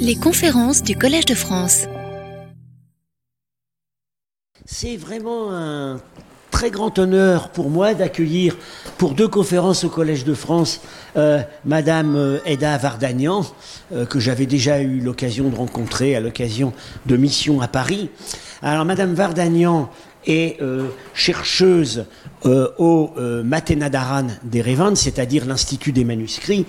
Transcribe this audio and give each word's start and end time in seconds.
Les 0.00 0.16
conférences 0.16 0.82
du 0.82 0.96
Collège 0.96 1.24
de 1.26 1.34
France. 1.34 1.86
C'est 4.64 4.96
vraiment 4.96 5.52
un 5.52 6.00
très 6.50 6.70
grand 6.70 6.96
honneur 6.98 7.48
pour 7.48 7.70
moi 7.70 7.94
d'accueillir 7.94 8.56
pour 8.98 9.14
deux 9.14 9.26
conférences 9.26 9.84
au 9.84 9.88
Collège 9.88 10.24
de 10.24 10.34
France 10.34 10.80
euh, 11.16 11.40
Madame 11.64 12.14
euh, 12.14 12.38
Eda 12.46 12.78
Vardagnan, 12.78 13.44
euh, 13.92 14.06
que 14.06 14.20
j'avais 14.20 14.46
déjà 14.46 14.80
eu 14.80 15.00
l'occasion 15.00 15.48
de 15.48 15.56
rencontrer 15.56 16.14
à 16.14 16.20
l'occasion 16.20 16.72
de 17.06 17.16
missions 17.16 17.60
à 17.60 17.68
Paris. 17.68 18.10
Alors 18.62 18.84
Madame 18.84 19.14
Vardagnan 19.14 19.90
est 20.24 20.60
chercheuse 21.14 22.04
au 22.44 23.10
Matenadaran 23.44 24.28
d'Erevan, 24.44 24.94
c'est-à-dire 24.94 25.46
l'Institut 25.46 25.90
des 25.90 26.04
manuscrits. 26.04 26.64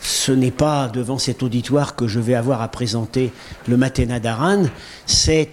Ce 0.00 0.32
n'est 0.32 0.50
pas 0.50 0.88
devant 0.88 1.18
cet 1.18 1.42
auditoire 1.42 1.96
que 1.96 2.06
je 2.06 2.20
vais 2.20 2.34
avoir 2.34 2.62
à 2.62 2.68
présenter 2.68 3.32
le 3.66 3.76
Matenadaran, 3.76 4.64
c'est 5.06 5.52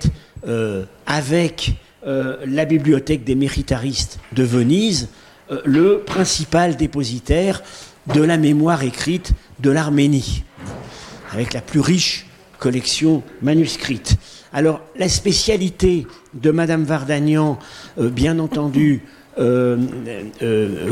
avec 1.08 1.76
euh, 2.06 2.38
la 2.46 2.66
bibliothèque 2.66 3.24
des 3.24 3.34
méritaristes 3.34 4.20
de 4.34 4.44
Venise, 4.44 5.10
euh, 5.50 5.60
le 5.66 6.02
principal 6.06 6.76
dépositaire 6.76 7.64
de 8.14 8.22
la 8.22 8.38
mémoire 8.38 8.84
écrite 8.84 9.34
de 9.60 9.72
l'Arménie, 9.72 10.44
avec 11.32 11.54
la 11.54 11.62
plus 11.62 11.80
riche 11.80 12.28
collection 12.60 13.24
manuscrite. 13.42 14.18
Alors, 14.54 14.82
la 14.96 15.10
spécialité 15.10 16.06
de 16.36 16.52
Madame 16.52 16.84
Vardagnan, 16.84 17.58
euh, 17.98 18.10
bien 18.10 18.38
entendu, 18.40 19.02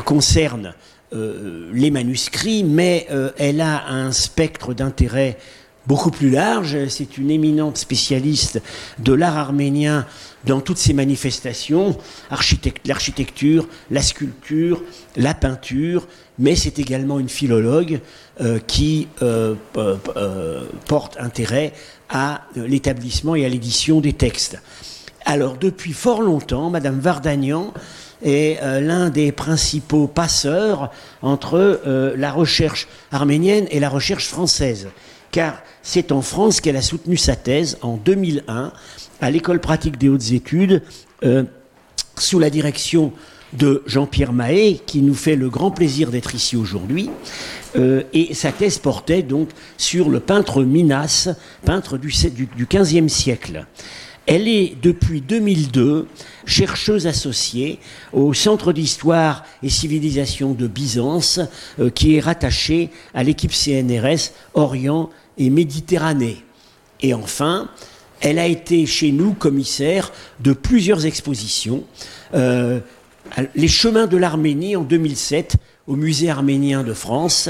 concerne 0.03 0.73
les 1.13 1.91
manuscrits, 1.91 2.63
mais 2.63 3.07
elle 3.37 3.61
a 3.61 3.87
un 3.87 4.11
spectre 4.11 4.73
d'intérêt 4.73 5.37
beaucoup 5.87 6.11
plus 6.11 6.29
large. 6.29 6.87
C'est 6.87 7.17
une 7.17 7.31
éminente 7.31 7.77
spécialiste 7.77 8.61
de 8.99 9.13
l'art 9.13 9.37
arménien 9.37 10.05
dans 10.45 10.59
toutes 10.59 10.77
ses 10.77 10.93
manifestations, 10.93 11.97
l'architecture, 12.85 13.67
la 13.91 14.01
sculpture, 14.01 14.81
la 15.15 15.33
peinture, 15.33 16.07
mais 16.37 16.55
c'est 16.55 16.79
également 16.79 17.19
une 17.19 17.29
philologue 17.29 18.01
euh, 18.41 18.59
qui 18.59 19.07
euh, 19.21 19.55
euh, 19.77 20.63
porte 20.87 21.17
intérêt 21.19 21.73
à 22.09 22.41
l'établissement 22.55 23.35
et 23.35 23.45
à 23.45 23.49
l'édition 23.49 24.01
des 24.01 24.13
textes. 24.13 24.59
Alors 25.25 25.57
depuis 25.57 25.93
fort 25.93 26.21
longtemps, 26.21 26.69
Madame 26.69 26.99
Vardagnan 26.99 27.73
est 28.23 28.59
l'un 28.81 29.09
des 29.09 29.31
principaux 29.31 30.07
passeurs 30.07 30.91
entre 31.21 31.81
la 32.15 32.31
recherche 32.31 32.87
arménienne 33.11 33.67
et 33.71 33.79
la 33.79 33.89
recherche 33.89 34.27
française 34.27 34.87
car 35.33 35.63
c'est 35.81 36.13
en 36.13 36.21
France 36.21 36.61
qu'elle 36.61 36.77
a 36.77 36.81
soutenu 36.81 37.17
sa 37.17 37.35
thèse 37.35 37.77
en 37.81 37.97
2001 37.97 38.71
à 39.19 39.31
l'école 39.31 39.59
pratique 39.59 39.97
des 39.97 40.07
hautes 40.07 40.31
études 40.31 40.83
euh, 41.23 41.43
sous 42.17 42.39
la 42.39 42.49
direction 42.49 43.11
de 43.51 43.83
Jean-Pierre 43.85 44.31
Mahé, 44.31 44.79
qui 44.85 45.01
nous 45.01 45.13
fait 45.13 45.35
le 45.35 45.49
grand 45.49 45.71
plaisir 45.71 46.11
d'être 46.11 46.33
ici 46.35 46.55
aujourd'hui. 46.55 47.09
Euh, 47.75 48.03
et 48.13 48.33
sa 48.33 48.51
thèse 48.51 48.77
portait 48.77 49.23
donc 49.23 49.49
sur 49.77 50.09
le 50.09 50.19
peintre 50.19 50.63
Minas, 50.63 51.29
peintre 51.65 51.97
du, 51.97 52.11
du, 52.55 52.65
15e 52.65 53.09
siècle. 53.09 53.65
Elle 54.25 54.47
est 54.47 54.75
depuis 54.81 55.21
2002 55.21 56.07
chercheuse 56.45 57.07
associée 57.07 57.79
au 58.13 58.33
Centre 58.33 58.71
d'histoire 58.71 59.43
et 59.61 59.69
civilisation 59.69 60.53
de 60.53 60.67
Byzance, 60.67 61.39
euh, 61.79 61.89
qui 61.89 62.15
est 62.15 62.19
rattaché 62.19 62.89
à 63.13 63.23
l'équipe 63.23 63.51
CNRS 63.51 64.31
Orient 64.53 65.09
et 65.37 65.49
Méditerranée. 65.49 66.43
Et 67.01 67.13
enfin, 67.13 67.69
elle 68.21 68.39
a 68.39 68.47
été 68.47 68.85
chez 68.85 69.11
nous 69.11 69.33
commissaire 69.33 70.11
de 70.39 70.53
plusieurs 70.53 71.05
expositions. 71.05 71.83
Euh, 72.33 72.79
les 73.55 73.67
chemins 73.67 74.07
de 74.07 74.17
l'Arménie 74.17 74.75
en 74.75 74.83
2007 74.83 75.57
au 75.87 75.95
Musée 75.95 76.29
arménien 76.29 76.83
de 76.83 76.93
France. 76.93 77.49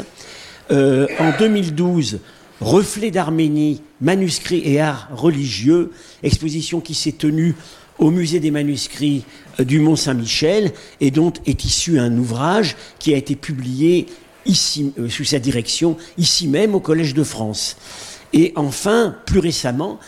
Euh, 0.72 1.07
en 1.19 1.31
2012, 1.38 2.19
Reflets 2.62 3.12
d'Arménie, 3.12 3.81
manuscrits 4.02 4.62
et 4.66 4.80
arts 4.80 5.09
religieux, 5.12 5.91
exposition 6.22 6.80
qui 6.80 6.94
s'est 6.94 7.12
tenue 7.14 7.56
au 8.00 8.12
musée 8.12 8.40
des 8.40 8.52
manuscrits 8.52 9.24
euh, 9.59 9.64
du 9.64 9.80
Mont 9.80 9.96
Saint-Michel 9.96 10.72
et 11.02 11.12
dont 11.12 11.34
est 11.46 11.63
issu 11.66 12.00
un 12.00 12.18
ouvrage 12.18 12.75
qui 13.00 13.13
a 13.13 13.18
été 13.18 13.36
publié 13.36 14.08
ici, 14.46 14.94
euh, 14.97 15.09
sous 15.09 15.24
sa 15.25 15.40
direction, 15.40 15.97
ici 16.18 16.47
même 16.47 16.75
au 16.75 16.80
Collège 16.80 17.13
de 17.13 17.24
France. 17.24 17.78
Et 18.34 18.52
enfin, 18.56 19.16
plus 19.25 19.40
récemment, 19.40 20.00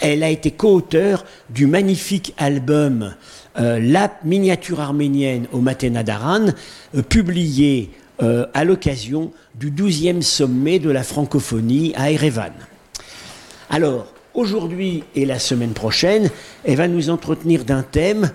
elle 0.00 0.22
a 0.22 0.30
été 0.30 0.52
co-auteure 0.52 1.24
du 1.50 1.66
magnifique 1.66 2.32
album 2.38 3.14
euh, 3.58 3.80
La 3.80 4.16
miniature 4.24 4.80
arménienne 4.80 5.46
au 5.52 5.58
Matenadaran, 5.58 6.46
euh, 6.94 7.02
publié 7.02 7.90
à 8.20 8.64
l'occasion 8.64 9.32
du 9.56 9.72
12e 9.72 10.22
sommet 10.22 10.78
de 10.78 10.90
la 10.90 11.02
francophonie 11.02 11.92
à 11.96 12.12
Erevan. 12.12 12.52
Alors, 13.70 14.06
aujourd'hui 14.34 15.02
et 15.16 15.26
la 15.26 15.38
semaine 15.38 15.72
prochaine, 15.72 16.30
elle 16.64 16.76
va 16.76 16.86
nous 16.86 17.10
entretenir 17.10 17.64
d'un 17.64 17.82
thème 17.82 18.30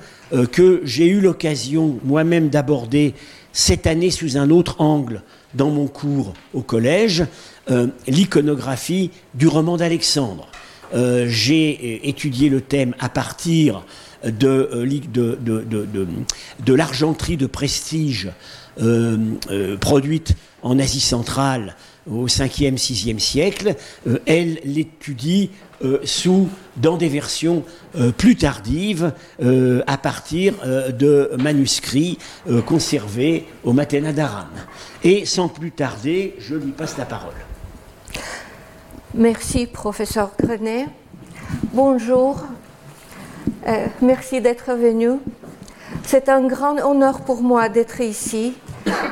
que 0.52 0.82
j'ai 0.84 1.08
eu 1.08 1.22
l'occasion 1.22 1.98
moi-même 2.04 2.50
d'aborder 2.50 3.14
cette 3.54 3.88
année 3.88 4.12
sous 4.12 4.38
un 4.38 4.50
autre 4.50 4.82
angle 4.82 5.22
dans 5.54 5.70
mon 5.70 5.88
cours 5.88 6.34
au 6.54 6.62
collège 6.62 7.26
euh, 7.72 7.88
l'iconographie 8.08 9.12
du 9.34 9.48
roman 9.48 9.78
d'Alexandre. 9.78 10.48
Euh, 10.94 11.26
j'ai 11.28 12.08
étudié 12.10 12.50
le 12.50 12.62
thème 12.62 12.96
à 13.00 13.10
partir 13.10 13.84
euh, 14.26 14.32
de, 14.32 14.74
l'argenterie 16.74 17.38
de 17.38 17.46
prestige 17.46 18.30
produite 19.80 20.36
en 20.62 20.80
Asie 20.80 21.02
centrale 21.02 21.76
au 22.10 22.28
5e, 22.28 22.78
6e 22.78 23.20
siècle. 23.20 23.76
elle 24.26 24.60
l'étudie 24.64 25.52
sous, 26.04 26.50
dans 26.78 26.98
des 26.98 27.10
versions 27.10 27.64
plus 28.18 28.36
tardives, 28.36 29.14
à 29.42 29.98
partir 29.98 30.54
de 30.98 31.32
manuscrits 31.38 32.18
conservés 32.66 33.46
au 33.64 33.74
Matena 33.74 34.12
d'Aran. 34.12 34.48
Et 35.04 35.26
sans 35.26 35.50
plus 35.50 35.72
tarder, 35.72 36.36
je 36.40 36.56
lui 36.56 36.72
passe 36.72 36.98
la 36.98 37.06
parole. 37.06 37.36
Merci, 39.16 39.66
professeur 39.66 40.32
Grenet. 40.40 40.86
Bonjour. 41.74 42.44
Euh, 43.68 43.88
merci 44.04 44.40
d'être 44.40 44.74
venu. 44.74 45.20
C'est 46.04 46.30
un 46.30 46.46
grand 46.46 46.78
honneur 46.78 47.22
pour 47.22 47.42
moi 47.42 47.70
d'être 47.70 48.02
ici 48.02 48.54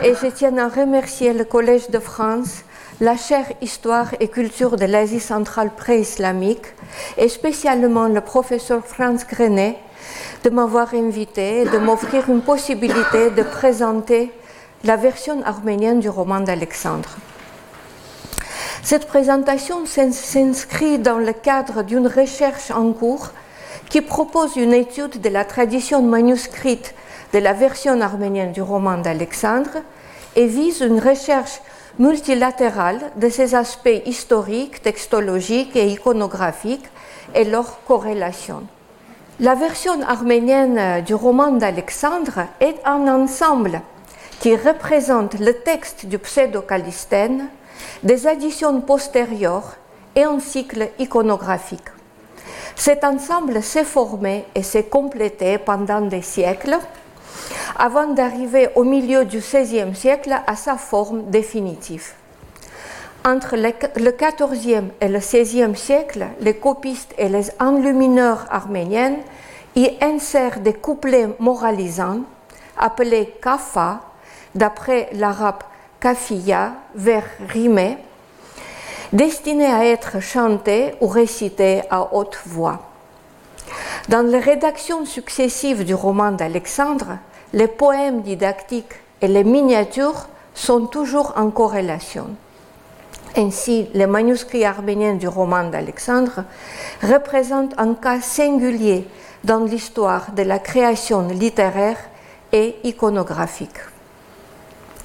et 0.04 0.14
je 0.22 0.28
tiens 0.28 0.58
à 0.58 0.68
remercier 0.68 1.34
le 1.34 1.44
Collège 1.44 1.90
de 1.90 2.00
France, 2.00 2.64
la 3.00 3.16
chaire 3.18 3.52
Histoire 3.62 4.14
et 4.20 4.28
Culture 4.28 4.76
de 4.76 4.86
l'Asie 4.86 5.20
centrale 5.20 5.72
pré-islamique 5.76 6.66
et 7.18 7.30
spécialement 7.30 8.08
le 8.08 8.22
professeur 8.22 8.86
Franz 8.86 9.26
Grenet 9.30 9.78
de 10.44 10.50
m'avoir 10.50 10.94
invité 10.94 11.62
et 11.62 11.66
de 11.66 11.78
m'offrir 11.78 12.30
une 12.30 12.42
possibilité 12.42 13.30
de 13.32 13.44
présenter 13.44 14.32
la 14.84 14.96
version 14.96 15.44
arménienne 15.44 16.00
du 16.00 16.10
roman 16.10 16.40
d'Alexandre. 16.40 17.18
Cette 18.84 19.08
présentation 19.08 19.86
s'inscrit 19.86 21.00
dans 21.00 21.18
le 21.18 21.34
cadre 21.34 21.84
d'une 21.84 22.08
recherche 22.08 22.72
en 22.72 22.94
cours 22.94 23.32
qui 23.90 24.02
propose 24.02 24.56
une 24.56 24.74
étude 24.74 25.22
de 25.22 25.30
la 25.30 25.46
tradition 25.46 26.02
manuscrite 26.02 26.94
de 27.34 27.40
la 27.40 27.54
version 27.54 28.00
arménienne 28.02 28.52
du 28.52 28.62
roman 28.62 28.98
d'Alexandre 28.98 29.82
et 30.36 30.48
vise 30.48 30.82
une 30.82 31.00
recherche 31.00 31.62
multilatérale 32.00 33.00
de 33.16 33.30
ses 33.30 33.56
aspects 33.56 34.02
historiques, 34.06 34.82
textologiques 34.82 35.76
et 35.76 35.88
iconographiques 35.88 36.90
et 37.34 37.44
leur 37.44 37.84
corrélation. 37.86 38.64
La 39.40 39.56
version 39.56 40.02
arménienne 40.02 41.04
du 41.04 41.14
roman 41.14 41.52
d'Alexandre 41.52 42.48
est 42.60 42.78
un 42.86 43.08
ensemble 43.08 43.82
qui 44.40 44.56
représente 44.56 45.40
le 45.40 45.54
texte 45.54 46.06
du 46.06 46.20
pseudo-calistène, 46.20 47.48
des 48.04 48.28
additions 48.28 48.82
postérieures 48.82 49.76
et 50.16 50.24
un 50.24 50.40
cycle 50.40 50.90
iconographique. 51.00 51.97
Cet 52.76 53.04
ensemble 53.04 53.62
s'est 53.62 53.84
formé 53.84 54.46
et 54.56 54.64
s'est 54.64 54.86
complété 54.86 55.58
pendant 55.58 56.02
des 56.02 56.22
siècles 56.22 56.78
avant 57.78 58.08
d'arriver 58.08 58.70
au 58.76 58.84
milieu 58.84 59.26
du 59.26 59.40
XVIe 59.40 59.96
siècle 59.96 60.36
à 60.46 60.56
sa 60.56 60.78
forme 60.78 61.30
définitive. 61.30 62.14
Entre 63.26 63.56
le 63.58 64.12
XIVe 64.12 64.90
et 65.02 65.08
le 65.08 65.20
XVIe 65.20 65.76
siècle, 65.76 66.28
les 66.40 66.56
copistes 66.56 67.14
et 67.18 67.30
les 67.30 67.52
enlumineurs 67.60 68.46
arméniennes 68.50 69.20
y 69.76 69.92
insèrent 70.02 70.60
des 70.60 70.74
couplets 70.74 71.28
moralisants 71.40 72.22
appelés 72.78 73.34
kafa, 73.42 74.02
d'après 74.56 75.10
l'arabe 75.14 75.64
kafiya, 76.00 76.74
vers 76.96 77.26
rimé, 77.50 77.98
destinés 79.14 79.72
à 79.72 79.86
être 79.86 80.20
chantés 80.20 80.96
ou 81.02 81.08
récités 81.08 81.82
à 81.90 82.14
haute 82.14 82.40
voix. 82.46 82.82
Dans 84.10 84.26
les 84.26 84.40
rédactions 84.40 85.06
successives 85.06 85.84
du 85.84 85.94
roman 85.94 86.32
d'Alexandre, 86.32 87.18
les 87.54 87.68
poèmes 87.68 88.22
didactiques 88.22 88.94
et 89.22 89.28
les 89.28 89.44
miniatures 89.44 90.28
sont 90.54 90.86
toujours 90.86 91.34
en 91.36 91.50
corrélation. 91.50 92.28
Ainsi, 93.36 93.88
les 93.94 94.08
manuscrits 94.08 94.66
arméniens 94.66 95.14
du 95.14 95.28
roman 95.28 95.70
d'Alexandre 95.70 96.44
représentent 97.04 97.76
un 97.78 97.94
cas 97.94 98.22
singulier 98.22 99.08
dans 99.44 99.64
l'histoire 99.64 100.32
de 100.32 100.42
la 100.42 100.60
création 100.60 101.28
littéraire 101.28 101.98
et 102.52 102.76
iconographique. 102.84 103.78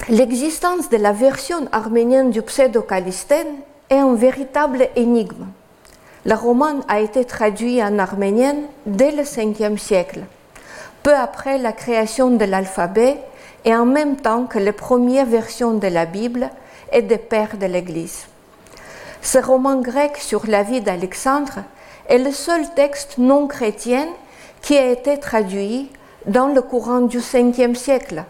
L'existence 0.08 0.88
de 0.88 0.96
la 0.96 1.12
version 1.12 1.68
arménienne 1.72 2.30
du 2.30 2.42
pseudo-calistène 2.42 3.54
est 3.92 3.98
un 3.98 4.14
véritable 4.14 4.88
énigme. 4.96 5.46
Le 6.24 6.34
roman 6.34 6.80
a 6.88 7.00
été 7.00 7.26
traduit 7.26 7.82
en 7.82 7.98
arménien 7.98 8.54
dès 8.86 9.10
le 9.10 9.22
5e 9.22 9.76
siècle, 9.76 10.20
peu 11.02 11.14
après 11.14 11.58
la 11.58 11.72
création 11.72 12.30
de 12.30 12.44
l'alphabet 12.46 13.18
et 13.66 13.74
en 13.74 13.84
même 13.84 14.16
temps 14.16 14.44
que 14.46 14.58
les 14.58 14.72
premières 14.72 15.26
versions 15.26 15.74
de 15.74 15.88
la 15.88 16.06
Bible 16.06 16.48
et 16.90 17.02
des 17.02 17.18
pères 17.18 17.58
de 17.58 17.66
l'Église. 17.66 18.26
Ce 19.20 19.38
roman 19.38 19.82
grec 19.82 20.16
sur 20.16 20.46
la 20.46 20.62
vie 20.62 20.80
d'Alexandre 20.80 21.62
est 22.08 22.18
le 22.18 22.32
seul 22.32 22.72
texte 22.74 23.18
non 23.18 23.46
chrétien 23.46 24.06
qui 24.62 24.78
a 24.78 24.86
été 24.86 25.20
traduit 25.20 25.90
dans 26.24 26.48
le 26.48 26.62
courant 26.62 27.02
du 27.02 27.18
5e 27.18 27.74
siècle, 27.74 28.24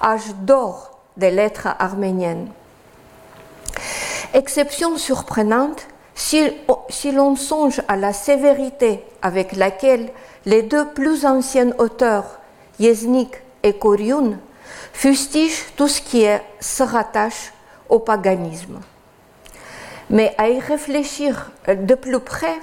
âge 0.00 0.34
d'or 0.42 1.00
des 1.16 1.32
lettres 1.32 1.68
arméniennes. 1.80 2.48
Exception 4.32 4.96
surprenante, 4.96 5.88
si, 6.14 6.52
si 6.88 7.10
l'on 7.10 7.34
songe 7.34 7.82
à 7.88 7.96
la 7.96 8.12
sévérité 8.12 9.04
avec 9.22 9.56
laquelle 9.56 10.10
les 10.46 10.62
deux 10.62 10.86
plus 10.86 11.26
anciens 11.26 11.72
auteurs, 11.78 12.38
Yeznik 12.78 13.42
et 13.64 13.72
Koryoun, 13.72 14.38
fustigent 14.92 15.66
tout 15.76 15.88
ce 15.88 16.00
qui 16.00 16.24
se 16.60 16.82
rattache 16.84 17.52
au 17.88 17.98
paganisme. 17.98 18.80
Mais 20.10 20.32
à 20.38 20.48
y 20.48 20.60
réfléchir 20.60 21.50
de 21.66 21.94
plus 21.96 22.20
près, 22.20 22.56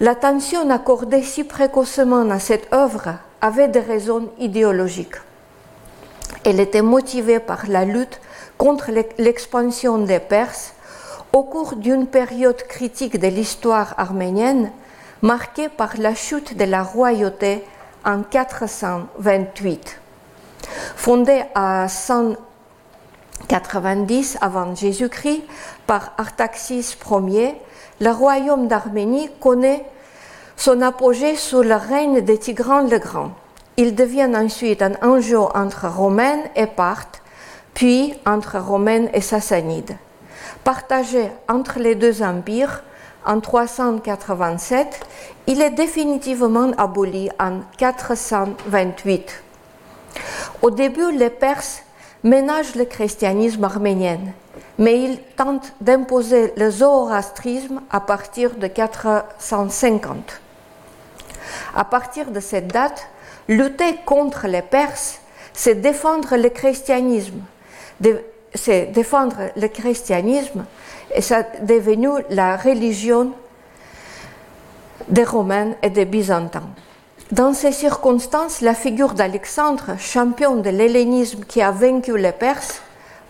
l'attention 0.00 0.70
accordée 0.70 1.22
si 1.22 1.44
précocement 1.44 2.30
à 2.30 2.38
cette 2.38 2.72
œuvre 2.72 3.16
avait 3.42 3.68
des 3.68 3.80
raisons 3.80 4.30
idéologiques. 4.38 5.16
Elle 6.44 6.60
était 6.60 6.82
motivée 6.82 7.40
par 7.40 7.66
la 7.68 7.84
lutte 7.84 8.20
contre 8.56 8.90
l'expansion 9.18 9.98
des 9.98 10.18
Perses 10.18 10.72
au 11.32 11.42
cours 11.42 11.76
d'une 11.76 12.06
période 12.06 12.62
critique 12.64 13.18
de 13.18 13.28
l'histoire 13.28 13.94
arménienne 13.98 14.70
marquée 15.22 15.68
par 15.68 15.96
la 15.98 16.14
chute 16.14 16.56
de 16.56 16.64
la 16.64 16.82
royauté 16.82 17.62
en 18.04 18.22
428. 18.22 20.00
Fondée 20.96 21.42
à 21.54 21.86
190 21.88 24.38
avant 24.40 24.74
Jésus-Christ 24.74 25.44
par 25.86 26.14
Artaxis 26.18 26.96
Ier, 27.10 27.54
le 28.00 28.10
royaume 28.10 28.66
d'Arménie 28.68 29.30
connaît 29.40 29.84
son 30.56 30.82
apogée 30.82 31.36
sous 31.36 31.62
le 31.62 31.74
règne 31.74 32.22
de 32.22 32.34
Tigran 32.34 32.82
le 32.82 32.98
Grand. 32.98 33.30
Il 33.76 33.94
devient 33.94 34.30
ensuite 34.34 34.82
un 34.82 34.94
enjeu 35.02 35.38
entre 35.38 35.86
Romains 35.88 36.40
et 36.56 36.66
Parthes, 36.66 37.22
puis 37.74 38.14
entre 38.26 38.58
Romains 38.58 39.06
et 39.12 39.20
Sassanides. 39.20 39.96
Partagé 40.64 41.30
entre 41.48 41.78
les 41.78 41.94
deux 41.94 42.22
empires 42.22 42.82
en 43.24 43.40
387, 43.40 45.00
il 45.46 45.60
est 45.60 45.70
définitivement 45.70 46.70
aboli 46.78 47.28
en 47.38 47.60
428. 47.76 49.42
Au 50.62 50.70
début, 50.70 51.12
les 51.12 51.30
Perses 51.30 51.82
ménagent 52.24 52.74
le 52.74 52.84
christianisme 52.84 53.64
arménien, 53.64 54.18
mais 54.78 55.02
ils 55.02 55.20
tentent 55.36 55.72
d'imposer 55.80 56.52
le 56.56 56.70
zoroastrisme 56.70 57.82
à 57.90 58.00
partir 58.00 58.54
de 58.56 58.66
450. 58.66 60.40
À 61.74 61.84
partir 61.84 62.30
de 62.30 62.40
cette 62.40 62.68
date, 62.68 63.08
lutter 63.48 63.96
contre 64.04 64.46
les 64.46 64.62
Perses, 64.62 65.20
c'est 65.52 65.76
défendre 65.76 66.36
le 66.36 66.48
christianisme. 66.48 67.40
C'est 68.54 68.86
défendre 68.86 69.36
le 69.56 69.68
christianisme 69.68 70.64
et 71.14 71.20
ça 71.20 71.40
est 71.40 71.64
devenu 71.64 72.08
la 72.30 72.56
religion 72.56 73.32
des 75.08 75.24
Romains 75.24 75.72
et 75.82 75.90
des 75.90 76.04
Byzantins. 76.04 76.68
Dans 77.30 77.52
ces 77.52 77.72
circonstances, 77.72 78.62
la 78.62 78.74
figure 78.74 79.12
d'Alexandre, 79.12 79.98
champion 79.98 80.56
de 80.56 80.70
l'hellénisme 80.70 81.44
qui 81.44 81.60
a 81.60 81.70
vaincu 81.70 82.16
les 82.16 82.32
Perses, 82.32 82.80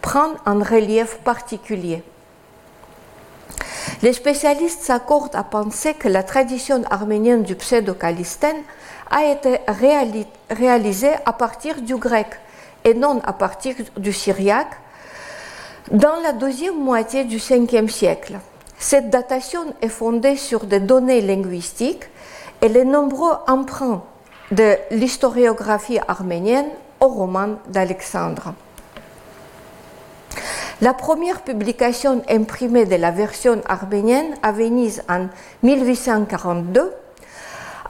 prend 0.01 0.31
un 0.47 0.63
relief 0.63 1.17
particulier. 1.19 2.03
Les 4.03 4.13
spécialistes 4.13 4.83
s'accordent 4.83 5.35
à 5.35 5.43
penser 5.43 5.95
que 5.95 6.07
la 6.07 6.23
tradition 6.23 6.83
arménienne 6.91 7.43
du 7.43 7.57
pseudo-calistène 7.57 8.63
a 9.11 9.25
été 9.25 9.59
réalisée 10.49 11.15
à 11.27 11.33
partir 11.33 11.81
du 11.83 11.97
grec 11.97 12.29
et 12.85 12.95
non 12.95 13.21
à 13.25 13.33
partir 13.33 13.75
du 13.97 14.13
syriaque 14.13 14.77
dans 15.91 16.17
la 16.23 16.33
deuxième 16.33 16.79
moitié 16.79 17.25
du 17.25 17.39
5e 17.39 17.89
siècle. 17.89 18.39
Cette 18.79 19.11
datation 19.11 19.75
est 19.81 19.89
fondée 19.89 20.37
sur 20.37 20.65
des 20.65 20.81
données 20.81 21.21
linguistiques 21.21 22.05
et 22.61 22.69
les 22.69 22.85
nombreux 22.85 23.35
emprunts 23.47 24.03
de 24.51 24.77
l'historiographie 24.91 25.99
arménienne 26.07 26.69
au 27.01 27.09
roman 27.09 27.57
d'Alexandre. 27.69 28.55
La 30.81 30.95
première 30.95 31.43
publication 31.43 32.23
imprimée 32.29 32.85
de 32.87 32.95
la 32.95 33.11
version 33.11 33.61
arménienne 33.67 34.35
à 34.43 34.53
Venise 34.53 35.03
en 35.09 35.27
1842 35.63 36.93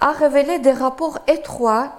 a 0.01 0.13
révélé 0.13 0.59
des 0.59 0.73
rapports 0.73 1.19
étroits 1.27 1.93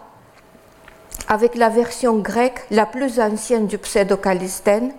avec 1.27 1.55
la 1.55 1.69
version 1.69 2.17
grecque 2.17 2.65
la 2.71 2.87
plus 2.87 3.19
ancienne 3.19 3.67
du 3.67 3.77
pseudo-calistène, 3.77 4.91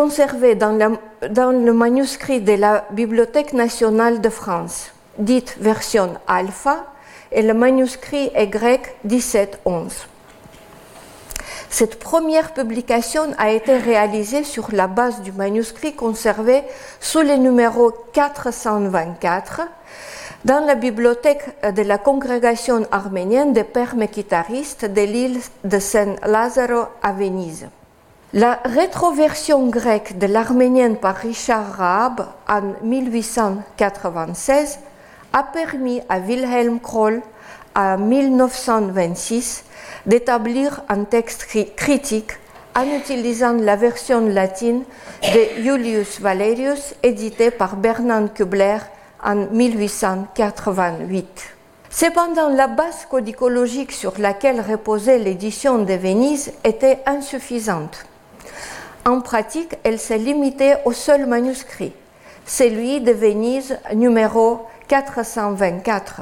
conservée 0.00 0.54
dans, 0.54 0.72
le 0.72 1.72
manuscrit 1.74 2.40
de 2.40 2.54
la 2.54 2.86
Bibliothèque 2.90 3.52
nationale 3.52 4.22
de 4.22 4.30
France, 4.30 4.92
dite 5.18 5.58
version 5.60 6.14
alpha, 6.26 6.86
et 7.30 7.42
le 7.42 7.52
manuscrit 7.52 8.30
grec 8.48 8.96
1711. 9.04 10.06
Cette 11.68 11.98
première 11.98 12.54
publication 12.54 13.24
a 13.36 13.50
été 13.50 13.76
réalisée 13.76 14.42
sur 14.42 14.68
la 14.72 14.86
base 14.86 15.20
du 15.20 15.32
manuscrit 15.32 15.92
conservé 15.94 16.62
sous 16.98 17.20
le 17.20 17.34
numéro 17.34 17.92
424 18.14 19.60
dans 20.46 20.64
la 20.64 20.76
bibliothèque 20.76 21.44
de 21.74 21.82
la 21.82 21.98
congrégation 21.98 22.86
arménienne 22.90 23.52
des 23.52 23.64
pères 23.64 23.96
méquitaristes 23.96 24.86
de 24.86 25.02
l'île 25.02 25.40
de 25.64 25.78
San 25.78 26.16
Lazzaro 26.24 26.86
à 27.02 27.12
Venise. 27.12 27.68
La 28.32 28.60
rétroversion 28.64 29.66
grecque 29.66 30.16
de 30.16 30.28
l'arménienne 30.28 30.98
par 30.98 31.16
Richard 31.16 31.72
Raab 31.72 32.28
en 32.48 32.62
1896 32.84 34.78
a 35.32 35.42
permis 35.42 36.00
à 36.08 36.20
Wilhelm 36.20 36.78
Kroll 36.78 37.22
en 37.74 37.98
1926 37.98 39.64
d'établir 40.06 40.84
un 40.88 41.02
texte 41.02 41.48
critique 41.74 42.30
en 42.76 42.84
utilisant 42.84 43.54
la 43.54 43.74
version 43.74 44.20
latine 44.20 44.84
de 45.24 45.62
Julius 45.64 46.20
Valerius, 46.20 46.94
édité 47.02 47.50
par 47.50 47.74
Bernard 47.74 48.32
Kubler 48.32 48.78
en 49.24 49.34
1888. 49.50 51.26
Cependant, 51.90 52.48
la 52.48 52.68
base 52.68 53.06
codicologique 53.10 53.90
sur 53.90 54.12
laquelle 54.20 54.60
reposait 54.60 55.18
l'édition 55.18 55.78
de 55.78 55.94
Venise 55.94 56.52
était 56.62 57.00
insuffisante. 57.06 58.04
En 59.06 59.20
pratique, 59.20 59.76
elle 59.82 59.98
s'est 59.98 60.18
limitée 60.18 60.74
au 60.84 60.92
seul 60.92 61.26
manuscrit, 61.26 61.92
celui 62.44 63.00
de 63.00 63.12
Venise 63.12 63.78
numéro 63.94 64.66
424. 64.88 66.20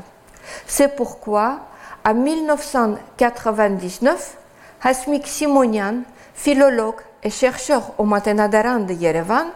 C'est 0.67 0.95
pourquoi 0.95 1.61
en 2.07 2.15
1999, 2.15 4.37
Hasmik 4.83 5.27
Simonian, 5.27 6.03
philologue 6.35 7.01
et 7.23 7.31
chercheur 7.31 7.95
au 7.99 8.05
Matenadaran 8.05 8.81
de 8.81 8.95
Yerevan, 8.95 9.47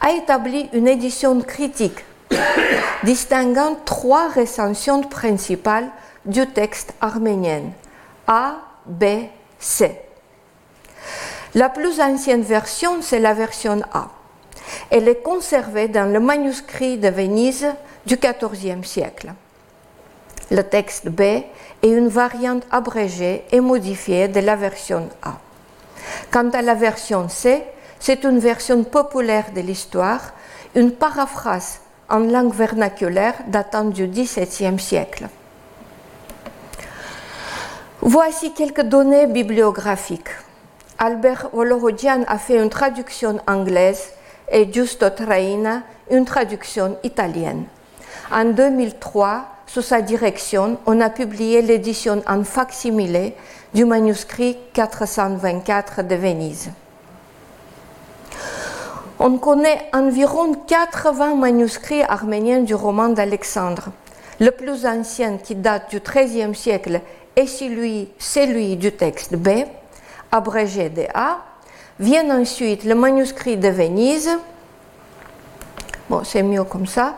a 0.00 0.12
établi 0.12 0.68
une 0.72 0.88
édition 0.88 1.40
critique 1.40 2.04
distinguant 3.04 3.76
trois 3.84 4.28
recensions 4.28 5.02
principales 5.02 5.88
du 6.26 6.46
texte 6.48 6.94
arménien 7.00 7.62
A, 8.26 8.56
B, 8.86 9.04
C. 9.58 10.03
La 11.54 11.68
plus 11.68 12.00
ancienne 12.00 12.42
version, 12.42 13.00
c'est 13.00 13.20
la 13.20 13.32
version 13.32 13.80
A. 13.92 14.08
Elle 14.90 15.08
est 15.08 15.22
conservée 15.22 15.86
dans 15.86 16.12
le 16.12 16.18
manuscrit 16.18 16.98
de 16.98 17.08
Venise 17.08 17.68
du 18.06 18.16
XIVe 18.16 18.84
siècle. 18.84 19.32
Le 20.50 20.62
texte 20.62 21.08
B 21.08 21.20
est 21.20 21.46
une 21.82 22.08
variante 22.08 22.64
abrégée 22.72 23.44
et 23.52 23.60
modifiée 23.60 24.26
de 24.26 24.40
la 24.40 24.56
version 24.56 25.08
A. 25.22 25.38
Quant 26.32 26.50
à 26.50 26.60
la 26.60 26.74
version 26.74 27.28
C, 27.28 27.62
c'est 28.00 28.24
une 28.24 28.40
version 28.40 28.82
populaire 28.82 29.52
de 29.54 29.60
l'histoire, 29.60 30.32
une 30.74 30.90
paraphrase 30.90 31.80
en 32.10 32.18
langue 32.18 32.52
vernaculaire 32.52 33.34
datant 33.46 33.84
du 33.84 34.08
XVIIe 34.08 34.78
siècle. 34.80 35.28
Voici 38.00 38.52
quelques 38.52 38.82
données 38.82 39.28
bibliographiques. 39.28 40.43
Albert 40.98 41.50
Volorodian 41.52 42.22
a 42.28 42.38
fait 42.38 42.62
une 42.62 42.70
traduction 42.70 43.38
anglaise 43.46 44.12
et 44.50 44.72
Giusto 44.72 45.10
Traina 45.10 45.82
une 46.10 46.24
traduction 46.24 46.98
italienne. 47.02 47.64
En 48.30 48.44
2003, 48.44 49.46
sous 49.66 49.82
sa 49.82 50.02
direction, 50.02 50.78
on 50.86 51.00
a 51.00 51.10
publié 51.10 51.62
l'édition 51.62 52.22
en 52.26 52.44
facsimilé 52.44 53.34
du 53.72 53.84
manuscrit 53.84 54.56
424 54.72 56.02
de 56.02 56.14
Venise. 56.14 56.70
On 59.18 59.38
connaît 59.38 59.88
environ 59.92 60.54
80 60.54 61.34
manuscrits 61.36 62.02
arméniens 62.02 62.60
du 62.60 62.74
roman 62.74 63.08
d'Alexandre. 63.08 63.88
Le 64.40 64.50
plus 64.50 64.84
ancien, 64.86 65.38
qui 65.38 65.54
date 65.54 65.90
du 65.90 66.00
XIIIe 66.00 66.54
siècle, 66.54 67.00
est 67.36 67.46
celui, 67.46 68.08
celui 68.18 68.76
du 68.76 68.92
texte 68.92 69.36
B, 69.36 69.64
abrégé 70.34 70.88
de 70.88 71.04
A. 71.14 71.38
Vient 71.98 72.28
ensuite 72.30 72.84
le 72.84 72.94
manuscrit 72.94 73.56
de 73.56 73.68
Venise. 73.68 74.30
Bon, 76.10 76.22
c'est 76.24 76.42
mieux 76.42 76.64
comme 76.64 76.86
ça. 76.86 77.14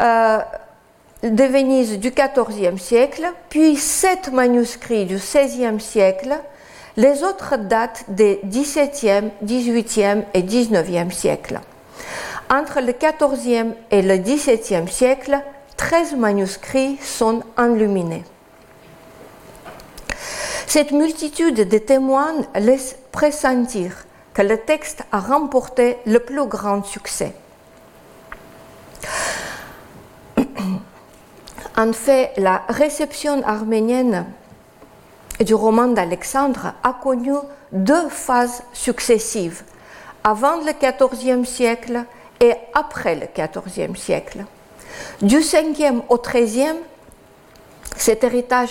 Euh, 0.00 0.38
de 1.22 1.44
Venise 1.44 1.98
du 1.98 2.10
XIVe 2.10 2.78
siècle, 2.78 3.26
puis 3.48 3.76
sept 3.76 4.32
manuscrits 4.32 5.04
du 5.04 5.16
XVIe 5.16 5.80
siècle 5.80 6.38
les 6.96 7.24
autres 7.24 7.56
datent 7.56 8.04
des 8.08 8.40
XVIIe, 8.44 9.30
XVIIIe 9.42 10.22
et 10.32 10.42
XIXe 10.42 11.12
siècles. 11.12 11.60
Entre 12.50 12.80
le 12.80 12.92
XIVe 12.92 13.74
et 13.90 14.02
le 14.02 14.16
XVIIe 14.16 14.88
siècle, 14.88 15.40
13 15.76 16.14
manuscrits 16.14 16.98
sont 17.02 17.42
enluminés. 17.56 18.22
Cette 20.66 20.92
multitude 20.92 21.68
de 21.68 21.78
témoins 21.78 22.34
laisse 22.54 22.96
pressentir 23.12 24.06
que 24.32 24.42
le 24.42 24.58
texte 24.58 25.02
a 25.12 25.20
remporté 25.20 25.98
le 26.06 26.18
plus 26.18 26.46
grand 26.46 26.84
succès. 26.84 27.34
En 31.76 31.92
fait, 31.92 32.30
la 32.36 32.62
réception 32.68 33.42
arménienne 33.44 34.26
du 35.40 35.54
roman 35.54 35.88
d'Alexandre 35.88 36.74
a 36.84 36.92
connu 37.02 37.32
deux 37.72 38.08
phases 38.08 38.62
successives, 38.72 39.64
avant 40.22 40.58
le 40.58 40.72
XIVe 40.72 41.44
siècle 41.44 42.04
et 42.40 42.54
après 42.74 43.16
le 43.16 43.26
XIVe 43.26 43.96
siècle. 43.96 44.44
Du 45.20 45.38
5e 45.38 46.02
au 46.08 46.18
XIIIe, 46.18 46.78
cet 47.96 48.22
héritage 48.22 48.70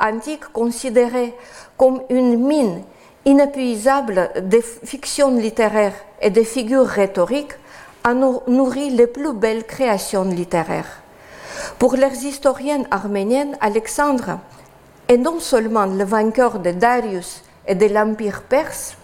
antique 0.00 0.44
considéré 0.52 1.34
comme 1.76 2.02
une 2.10 2.36
mine 2.38 2.82
inépuisable 3.24 4.30
de 4.42 4.60
fictions 4.60 5.36
littéraires 5.36 5.94
et 6.20 6.30
de 6.30 6.42
figures 6.42 6.86
rhétoriques 6.86 7.54
a 8.02 8.12
nourri 8.12 8.90
les 8.90 9.06
plus 9.06 9.32
belles 9.32 9.64
créations 9.64 10.24
littéraires. 10.24 11.02
Pour 11.78 11.94
les 11.96 12.26
historiennes 12.26 12.86
arméniennes, 12.90 13.56
Alexandre 13.60 14.38
est 15.08 15.16
non 15.16 15.40
seulement 15.40 15.86
le 15.86 16.04
vainqueur 16.04 16.58
de 16.58 16.70
Darius 16.70 17.42
et 17.66 17.74
de 17.74 17.86
l'Empire 17.86 18.42
perse, 18.42 18.96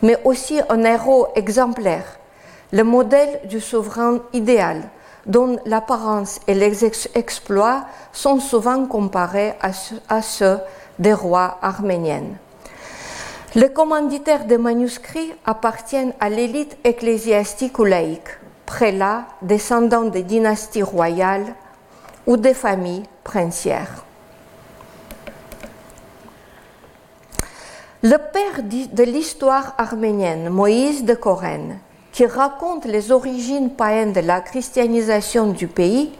mais 0.00 0.16
aussi 0.24 0.60
un 0.68 0.84
héros 0.84 1.28
exemplaire, 1.34 2.18
le 2.72 2.84
modèle 2.84 3.40
du 3.44 3.60
souverain 3.60 4.20
idéal, 4.32 4.82
dont 5.26 5.58
l'apparence 5.66 6.40
et 6.46 6.54
les 6.54 6.84
exploits 6.84 7.84
sont 8.12 8.40
souvent 8.40 8.86
comparés 8.86 9.54
à 10.08 10.22
ceux 10.22 10.58
des 10.98 11.12
rois 11.12 11.58
arméniens. 11.62 12.36
Les 13.54 13.70
commanditaires 13.70 14.46
des 14.46 14.56
manuscrits 14.56 15.34
appartiennent 15.44 16.14
à 16.20 16.30
l'élite 16.30 16.78
ecclésiastique 16.84 17.78
ou 17.78 17.84
laïque, 17.84 18.38
prélats, 18.64 19.26
descendants 19.42 20.04
des 20.04 20.22
dynasties 20.22 20.82
royales 20.82 21.54
ou 22.26 22.38
des 22.38 22.54
familles 22.54 23.02
princières. 23.24 24.04
Le 28.02 28.16
père 28.16 28.62
de 28.64 29.02
l'histoire 29.04 29.74
arménienne, 29.78 30.48
Moïse 30.48 31.04
de 31.04 31.14
Corène, 31.14 31.78
qui 32.12 32.26
raconte 32.26 32.84
les 32.84 33.10
origines 33.10 33.70
païennes 33.70 34.12
de 34.12 34.20
la 34.20 34.40
christianisation 34.40 35.48
du 35.48 35.66
pays, 35.66 36.12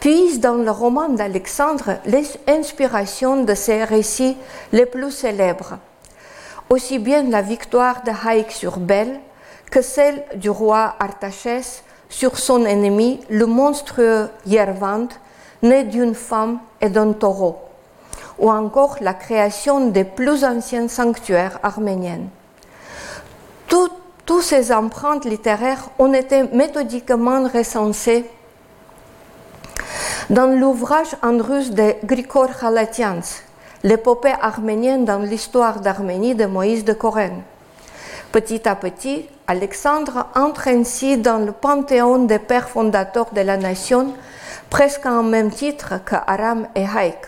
puise 0.00 0.40
dans 0.40 0.54
le 0.54 0.70
roman 0.70 1.08
d'Alexandre 1.08 1.98
les 2.06 2.24
inspirations 2.46 3.42
de 3.42 3.54
ses 3.54 3.84
récits 3.84 4.36
les 4.72 4.86
plus 4.86 5.10
célèbres, 5.10 5.78
aussi 6.70 6.98
bien 6.98 7.24
la 7.24 7.42
victoire 7.42 8.02
de 8.04 8.12
Haïk 8.26 8.52
sur 8.52 8.78
Bel 8.78 9.20
que 9.70 9.82
celle 9.82 10.22
du 10.36 10.50
roi 10.50 10.94
Artachès 11.00 11.82
sur 12.08 12.38
son 12.38 12.64
ennemi, 12.64 13.20
le 13.28 13.46
monstrueux 13.46 14.28
Yervant, 14.46 15.08
né 15.62 15.84
d'une 15.84 16.14
femme 16.14 16.60
et 16.80 16.88
d'un 16.88 17.12
taureau 17.12 17.58
ou 18.38 18.50
encore 18.50 18.96
la 19.00 19.14
création 19.14 19.88
des 19.90 20.04
plus 20.04 20.44
anciens 20.44 20.88
sanctuaires 20.88 21.58
arméniens. 21.62 22.26
Tous 24.26 24.40
ces 24.40 24.72
empreintes 24.72 25.24
littéraires 25.24 25.88
ont 25.98 26.12
été 26.12 26.44
méthodiquement 26.44 27.48
recensées 27.48 28.24
dans 30.30 30.46
l'ouvrage 30.46 31.14
en 31.22 31.36
russe 31.38 31.70
de 31.70 31.94
Grigor 32.04 32.48
Khalatians, 32.58 33.42
l'épopée 33.82 34.34
arménienne 34.40 35.04
dans 35.04 35.18
l'histoire 35.18 35.80
d'Arménie 35.80 36.34
de 36.34 36.46
Moïse 36.46 36.84
de 36.84 36.94
Corène. 36.94 37.42
Petit 38.32 38.66
à 38.66 38.74
petit, 38.74 39.28
Alexandre 39.46 40.26
entre 40.34 40.68
ainsi 40.68 41.18
dans 41.18 41.38
le 41.38 41.52
panthéon 41.52 42.24
des 42.24 42.38
pères 42.38 42.70
fondateurs 42.70 43.32
de 43.32 43.42
la 43.42 43.58
nation, 43.58 44.14
presque 44.70 45.04
en 45.04 45.22
même 45.22 45.50
titre 45.50 46.00
que 46.04 46.16
Aram 46.26 46.66
et 46.74 46.86
Haïk. 46.86 47.18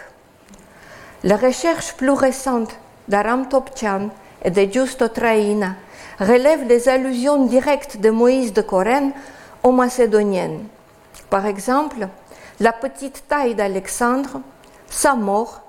La 1.24 1.36
recherche 1.36 1.94
plus 1.94 2.10
récente 2.10 2.74
d'Aram 3.08 3.46
Topchan 3.48 4.08
et 4.42 4.50
de 4.50 4.62
Giusto 4.62 5.08
Traina 5.08 5.74
relève 6.18 6.66
les 6.66 6.88
allusions 6.88 7.46
directes 7.46 7.99
de 7.99 8.11
Moïse 8.11 8.52
de 8.52 8.62
Corène 8.62 9.12
aux 9.62 9.73
Macédoniennes. 9.73 10.64
Par 11.30 11.46
exemple, 11.46 12.08
la 12.61 12.73
petite 12.73 13.25
taille 13.28 13.54
d'Alexandre, 13.54 14.40
sa 14.88 15.14
mort, 15.14 15.62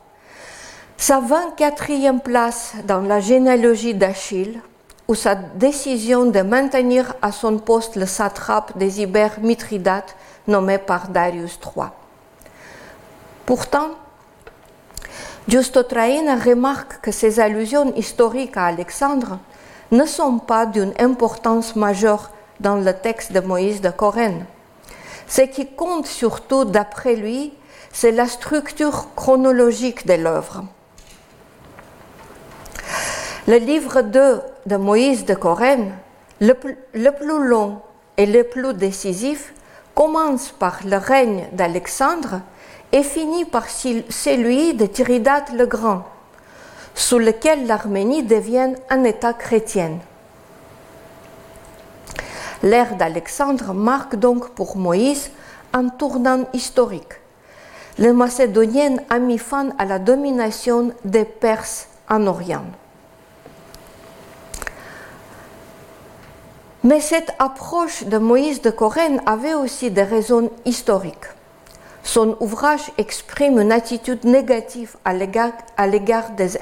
sa 0.96 1.20
24e 1.20 2.20
place 2.20 2.74
dans 2.86 3.02
la 3.02 3.20
généalogie 3.20 3.94
d'Achille, 3.94 4.62
ou 5.08 5.16
sa 5.16 5.36
décision 5.36 6.26
de 6.26 6.42
maintenir 6.42 7.14
à 7.22 7.32
son 7.32 7.60
poste 7.60 7.96
le 7.96 8.06
satrape 8.06 8.78
des 8.78 9.02
Ibères 9.02 9.40
Mithridate 9.42 10.16
nommé 10.48 10.78
par 10.78 11.08
Darius 11.08 11.60
III. 11.64 11.88
Pourtant, 13.46 13.92
Giusto 15.48 15.80
remarque 15.82 17.00
que 17.02 17.12
ces 17.12 17.40
allusions 17.40 17.94
historiques 17.96 18.58
à 18.58 18.66
Alexandre 18.66 19.40
ne 19.92 20.06
sont 20.06 20.40
pas 20.40 20.66
d'une 20.66 20.94
importance 21.00 21.76
majeure 21.76 22.32
dans 22.60 22.76
le 22.76 22.94
texte 22.94 23.32
de 23.32 23.40
Moïse 23.40 23.82
de 23.82 23.90
Corène. 23.90 24.46
Ce 25.28 25.42
qui 25.42 25.68
compte 25.68 26.08
surtout, 26.08 26.66
d'après 26.66 27.16
lui, 27.16 27.54
c'est 27.92 28.12
la 28.12 28.28
structure 28.28 29.08
chronologique 29.16 30.06
de 30.08 30.14
l'œuvre. 30.14 30.64
Le 33.48 33.58
livre 33.58 34.02
2 34.02 34.42
de 34.66 34.76
Moïse 34.76 35.26
de 35.26 35.34
Corène, 35.34 35.94
le 36.42 36.54
plus 36.54 37.48
long 37.48 37.82
et 38.18 38.26
le 38.26 38.44
plus 38.44 38.74
décisif, 38.74 39.54
commence 39.96 40.50
par 40.50 40.80
le 40.86 40.98
règne 40.98 41.48
d'Alexandre 41.54 42.42
et 42.92 43.04
finit 43.04 43.46
par 43.46 43.68
celui 43.70 44.74
de 44.74 44.86
Tiridate 44.86 45.52
le 45.54 45.66
Grand, 45.66 46.04
sous 46.98 47.20
lequel 47.20 47.68
l'Arménie 47.68 48.24
devient 48.24 48.74
un 48.90 49.04
État 49.04 49.34
chrétien. 49.34 50.00
L'ère 52.64 52.96
d'Alexandre 52.96 53.72
marque 53.74 54.16
donc 54.16 54.50
pour 54.50 54.78
Moïse 54.78 55.30
un 55.74 55.90
tournant 55.90 56.46
historique. 56.54 57.14
Les 58.00 58.12
Macédoniens 58.12 58.98
a 59.12 59.20
mis 59.20 59.38
fin 59.38 59.70
à 59.78 59.86
la 59.86 60.00
domination 60.00 60.92
des 61.06 61.24
Perses 61.24 61.88
en 62.10 62.26
Orient. 62.26 62.66
Mais 66.84 67.00
cette 67.00 67.32
approche 67.38 68.06
de 68.06 68.18
Moïse 68.18 68.62
de 68.62 68.72
Corène 68.72 69.22
avait 69.28 69.54
aussi 69.54 69.92
des 69.92 70.04
raisons 70.04 70.50
historiques. 70.66 71.37
Son 72.08 72.38
ouvrage 72.40 72.90
exprime 72.98 73.60
une 73.60 73.74
attitude 73.74 74.24
négative 74.24 74.96
à 75.04 75.14
l'égard 75.14 76.32
des 76.38 76.58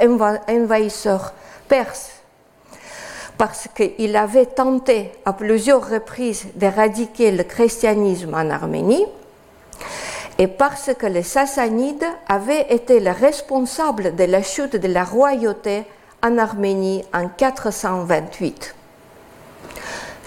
envahisseurs 0.50 1.34
perses, 1.68 2.14
parce 3.38 3.68
qu'il 3.76 4.16
avait 4.16 4.48
tenté 4.48 5.12
à 5.24 5.34
plusieurs 5.34 5.88
reprises 5.88 6.48
d'éradiquer 6.56 7.32
le 7.32 7.44
christianisme 7.44 8.34
en 8.34 8.50
Arménie, 8.50 9.06
et 10.40 10.48
parce 10.48 10.90
que 10.98 11.06
les 11.06 11.22
Sassanides 11.22 12.08
avaient 12.28 12.74
été 12.74 13.00
les 13.00 13.12
responsables 13.12 14.16
de 14.16 14.24
la 14.24 14.42
chute 14.42 14.76
de 14.76 14.88
la 14.88 15.04
royauté 15.04 15.84
en 16.24 16.40
Arménie 16.40 17.04
en 17.14 17.28
428. 17.28 18.74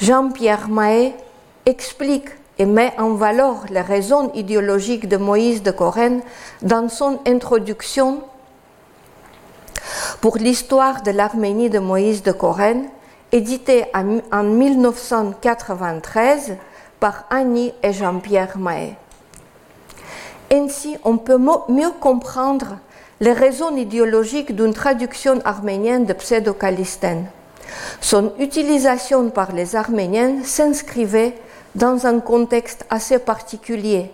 Jean-Pierre 0.00 0.68
Mahé 0.68 1.12
explique 1.66 2.28
et 2.58 2.66
met 2.66 2.92
en 2.98 3.14
valeur 3.14 3.64
les 3.70 3.80
raisons 3.80 4.30
idéologiques 4.34 5.08
de 5.08 5.16
Moïse 5.16 5.62
de 5.62 5.70
Corène 5.70 6.20
dans 6.62 6.88
son 6.88 7.20
introduction 7.26 8.20
pour 10.20 10.36
l'histoire 10.36 11.02
de 11.02 11.12
l'Arménie 11.12 11.70
de 11.70 11.78
Moïse 11.78 12.24
de 12.24 12.32
Corène, 12.32 12.88
édité 13.30 13.84
en 13.94 14.42
1993 14.42 16.56
par 16.98 17.26
Annie 17.30 17.72
et 17.82 17.92
Jean-Pierre 17.92 18.58
Mahé. 18.58 18.96
Ainsi, 20.52 20.96
on 21.04 21.18
peut 21.18 21.38
mieux 21.38 21.92
comprendre 22.00 22.78
les 23.20 23.32
raisons 23.32 23.76
idéologiques 23.76 24.56
d'une 24.56 24.72
traduction 24.72 25.40
arménienne 25.44 26.06
de 26.06 26.12
Pseudo-Calistène. 26.12 27.26
Son 28.00 28.32
utilisation 28.38 29.28
par 29.30 29.52
les 29.52 29.76
Arméniens 29.76 30.42
s'inscrivait 30.44 31.34
dans 31.78 32.06
un 32.06 32.18
contexte 32.18 32.84
assez 32.90 33.20
particulier 33.20 34.10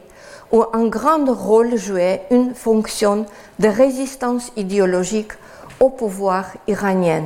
où 0.53 0.65
un 0.75 0.87
grand 0.87 1.25
rôle 1.25 1.77
jouait 1.77 2.27
une 2.31 2.55
fonction 2.55 3.25
de 3.59 3.69
résistance 3.69 4.53
idéologique 4.57 5.33
au 5.81 5.89
pouvoir 5.89 6.45
iranien. 6.69 7.25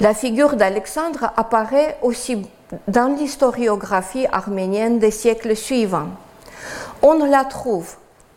La 0.00 0.12
figure 0.12 0.56
d'Alexandre 0.56 1.30
apparaît 1.36 1.96
aussi 2.02 2.46
dans 2.88 3.14
l'historiographie 3.16 4.26
arménienne 4.32 4.98
des 4.98 5.12
siècles 5.12 5.54
suivants. 5.54 6.08
On 7.00 7.24
la 7.24 7.44
trouve 7.44 7.94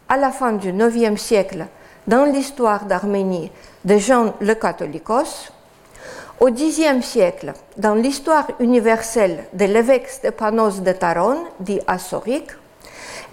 à 0.07 0.17
la 0.17 0.29
fin 0.31 0.53
du 0.53 0.69
IXe 0.69 1.19
siècle 1.19 1.65
dans 2.05 2.25
l'histoire 2.25 2.85
d'Arménie 2.85 3.51
de 3.85 3.97
Jean 3.97 4.35
le 4.39 4.53
Catholicos, 4.53 5.51
au 6.39 6.49
Xe 6.51 7.01
siècle 7.01 7.53
dans 7.77 7.95
l'histoire 7.95 8.47
universelle 8.59 9.45
de 9.53 9.65
l'évêque 9.65 10.07
Stepanos 10.07 10.81
de 10.81 10.91
Taron, 10.91 11.37
dit 11.59 11.79
Assorique, 11.87 12.51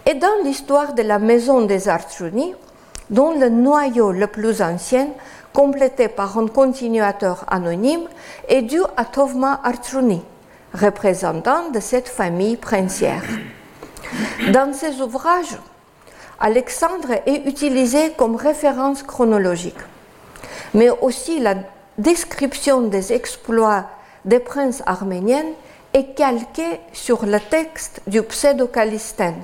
et 0.06 0.14
dans 0.14 0.42
l'histoire 0.42 0.94
de 0.94 1.02
la 1.02 1.18
maison 1.18 1.62
des 1.62 1.88
Artsuni, 1.88 2.54
dont 3.10 3.38
le 3.38 3.50
noyau 3.50 4.12
le 4.12 4.26
plus 4.26 4.62
ancien, 4.62 5.08
complété 5.52 6.08
par 6.08 6.38
un 6.38 6.46
continuateur 6.46 7.44
anonyme, 7.48 8.08
est 8.48 8.62
dû 8.62 8.80
à 8.96 9.04
Tovma 9.04 9.60
Artsuni, 9.62 10.22
représentant 10.72 11.70
de 11.70 11.80
cette 11.80 12.08
famille 12.08 12.56
princière. 12.56 13.22
Dans 14.52 14.72
ses 14.72 15.00
ouvrages, 15.00 15.58
Alexandre 16.40 17.12
est 17.26 17.46
utilisé 17.46 18.12
comme 18.16 18.36
référence 18.36 19.02
chronologique, 19.02 19.78
mais 20.72 20.90
aussi 20.90 21.38
la 21.38 21.54
description 21.98 22.82
des 22.82 23.12
exploits 23.12 23.86
des 24.24 24.40
princes 24.40 24.82
arméniens 24.86 25.52
est 25.92 26.16
calquée 26.16 26.80
sur 26.92 27.24
le 27.24 27.38
texte 27.38 28.00
du 28.06 28.22
pseudo-calistène. 28.22 29.42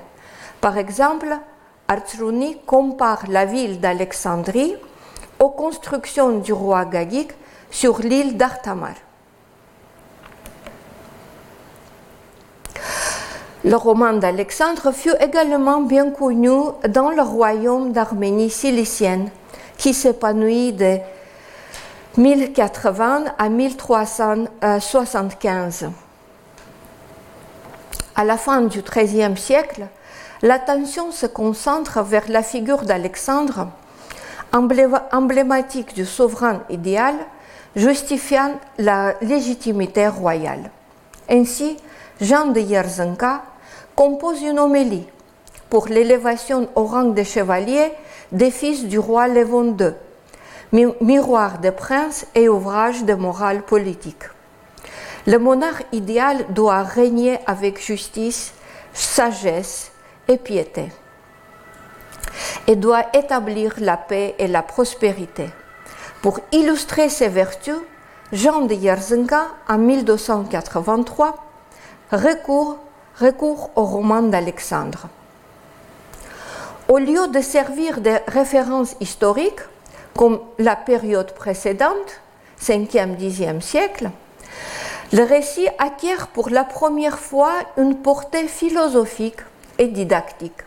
Par 0.60 0.78
exemple, 0.78 1.38
Artsruni 1.86 2.58
compare 2.66 3.24
la 3.28 3.44
ville 3.44 3.80
d'Alexandrie 3.80 4.74
aux 5.38 5.50
constructions 5.50 6.38
du 6.38 6.52
roi 6.52 6.84
Gagik 6.84 7.30
sur 7.70 8.00
l'île 8.00 8.36
d'Artamar. 8.36 8.94
Le 13.62 13.76
roman 13.76 14.14
d'Alexandre 14.14 14.90
fut 14.92 15.14
également 15.20 15.82
bien 15.82 16.10
connu 16.10 16.70
dans 16.88 17.10
le 17.10 17.22
royaume 17.22 17.92
d'Arménie 17.92 18.50
cilicienne, 18.50 19.30
qui 19.76 19.92
s'épanouit 19.92 20.72
de 20.72 20.98
1080 22.16 23.24
à 23.38 23.48
1375. 23.48 25.90
À 28.16 28.24
la 28.24 28.36
fin 28.36 28.62
du 28.62 28.82
XIIIe 28.82 29.36
siècle, 29.36 29.86
l'attention 30.42 31.12
se 31.12 31.26
concentre 31.26 32.02
vers 32.02 32.28
la 32.28 32.42
figure 32.42 32.82
d'Alexandre, 32.82 33.68
emblématique 34.52 35.94
du 35.94 36.04
souverain 36.04 36.62
idéal, 36.68 37.14
justifiant 37.76 38.58
la 38.78 39.14
légitimité 39.22 40.08
royale. 40.08 40.72
Ainsi, 41.30 41.76
Jean 42.20 42.46
de 42.46 42.58
Yerzenka 42.58 43.44
compose 43.94 44.42
une 44.42 44.58
homélie 44.58 45.06
pour 45.68 45.86
l'élévation 45.86 46.68
au 46.74 46.86
rang 46.86 47.04
de 47.04 47.22
chevalier 47.22 47.92
des 48.32 48.50
fils 48.50 48.86
du 48.86 48.98
roi 48.98 49.28
Léon 49.28 49.76
II, 49.78 49.92
miroir 50.72 51.58
des 51.58 51.72
princes 51.72 52.26
et 52.34 52.48
ouvrage 52.48 53.04
de 53.04 53.14
morale 53.14 53.62
politique. 53.62 54.24
Le 55.26 55.38
monarque 55.38 55.86
idéal 55.92 56.46
doit 56.50 56.82
régner 56.82 57.38
avec 57.46 57.84
justice, 57.84 58.52
sagesse 58.92 59.92
et 60.28 60.38
piété 60.38 60.90
et 62.66 62.76
doit 62.76 63.04
établir 63.14 63.74
la 63.78 63.96
paix 63.96 64.34
et 64.38 64.46
la 64.46 64.62
prospérité. 64.62 65.50
Pour 66.22 66.40
illustrer 66.52 67.08
ces 67.08 67.28
vertus, 67.28 67.74
Jean 68.32 68.62
de 68.62 68.74
Yerzenka, 68.74 69.48
en 69.68 69.78
1283, 69.78 71.34
recourt, 72.12 72.78
recourt 73.18 73.70
au 73.74 73.84
roman 73.84 74.22
d'Alexandre. 74.22 75.08
Au 76.88 76.98
lieu 76.98 77.28
de 77.28 77.40
servir 77.40 78.00
de 78.00 78.12
référence 78.28 78.96
historique, 79.00 79.60
comme 80.20 80.40
la 80.58 80.76
période 80.76 81.32
précédente, 81.32 82.20
5e, 82.60 83.16
10e 83.16 83.62
siècle, 83.62 84.10
le 85.14 85.22
récit 85.22 85.66
acquiert 85.78 86.26
pour 86.28 86.50
la 86.50 86.64
première 86.64 87.18
fois 87.18 87.54
une 87.78 87.96
portée 87.96 88.46
philosophique 88.46 89.40
et 89.78 89.86
didactique. 89.86 90.60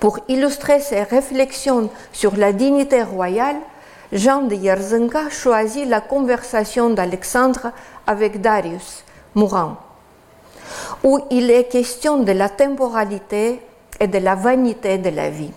Pour 0.00 0.18
illustrer 0.28 0.80
ses 0.80 1.02
réflexions 1.02 1.88
sur 2.12 2.36
la 2.36 2.52
dignité 2.52 3.02
royale, 3.02 3.56
Jean 4.12 4.42
de 4.42 4.54
Yerzenka 4.54 5.30
choisit 5.30 5.88
la 5.88 6.02
conversation 6.02 6.90
d'Alexandre 6.90 7.72
avec 8.06 8.42
Darius, 8.42 9.02
mourant, 9.34 9.78
où 11.02 11.20
il 11.30 11.50
est 11.50 11.72
question 11.72 12.18
de 12.18 12.32
la 12.32 12.50
temporalité 12.50 13.62
et 13.98 14.08
de 14.08 14.18
la 14.18 14.34
vanité 14.34 14.98
de 14.98 15.08
la 15.08 15.30
vie. 15.30 15.54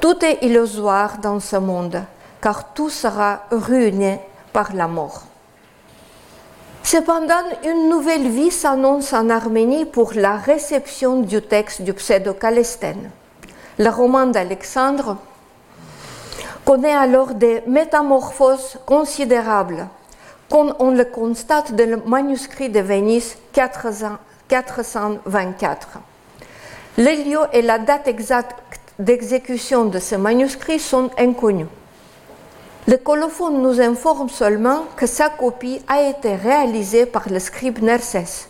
Tout 0.00 0.24
est 0.24 0.38
illusoire 0.42 1.18
dans 1.18 1.40
ce 1.40 1.56
monde, 1.56 2.04
car 2.40 2.72
tout 2.72 2.88
sera 2.88 3.40
ruiné 3.50 4.20
par 4.52 4.72
la 4.74 4.86
mort. 4.86 5.24
Cependant, 6.84 7.42
une 7.64 7.88
nouvelle 7.88 8.28
vie 8.28 8.52
s'annonce 8.52 9.12
en 9.12 9.28
Arménie 9.28 9.84
pour 9.84 10.12
la 10.14 10.36
réception 10.36 11.20
du 11.20 11.42
texte 11.42 11.82
du 11.82 11.92
pseudo-Calestène. 11.92 13.10
Le 13.78 13.90
roman 13.90 14.26
d'Alexandre 14.26 15.16
connaît 16.64 16.94
alors 16.94 17.34
des 17.34 17.62
métamorphoses 17.66 18.78
considérables, 18.86 19.88
comme 20.48 20.74
on 20.78 20.92
le 20.92 21.04
constate 21.04 21.74
dans 21.74 21.90
le 21.90 21.96
manuscrit 22.06 22.70
de 22.70 22.80
Venise 22.80 23.36
424. 23.52 25.98
Les 26.98 27.24
lieux 27.24 27.46
et 27.52 27.62
la 27.62 27.78
date 27.78 28.08
exacte 28.08 28.56
d'exécution 28.98 29.84
de 29.84 29.98
ce 29.98 30.16
manuscrit 30.16 30.80
sont 30.80 31.10
inconnus. 31.18 31.68
Le 32.88 32.96
colophone 32.96 33.62
nous 33.62 33.80
informe 33.80 34.28
seulement 34.28 34.84
que 34.96 35.06
sa 35.06 35.28
copie 35.28 35.80
a 35.86 36.02
été 36.02 36.34
réalisée 36.34 37.06
par 37.06 37.28
le 37.28 37.38
scribe 37.38 37.82
Nersès. 37.82 38.48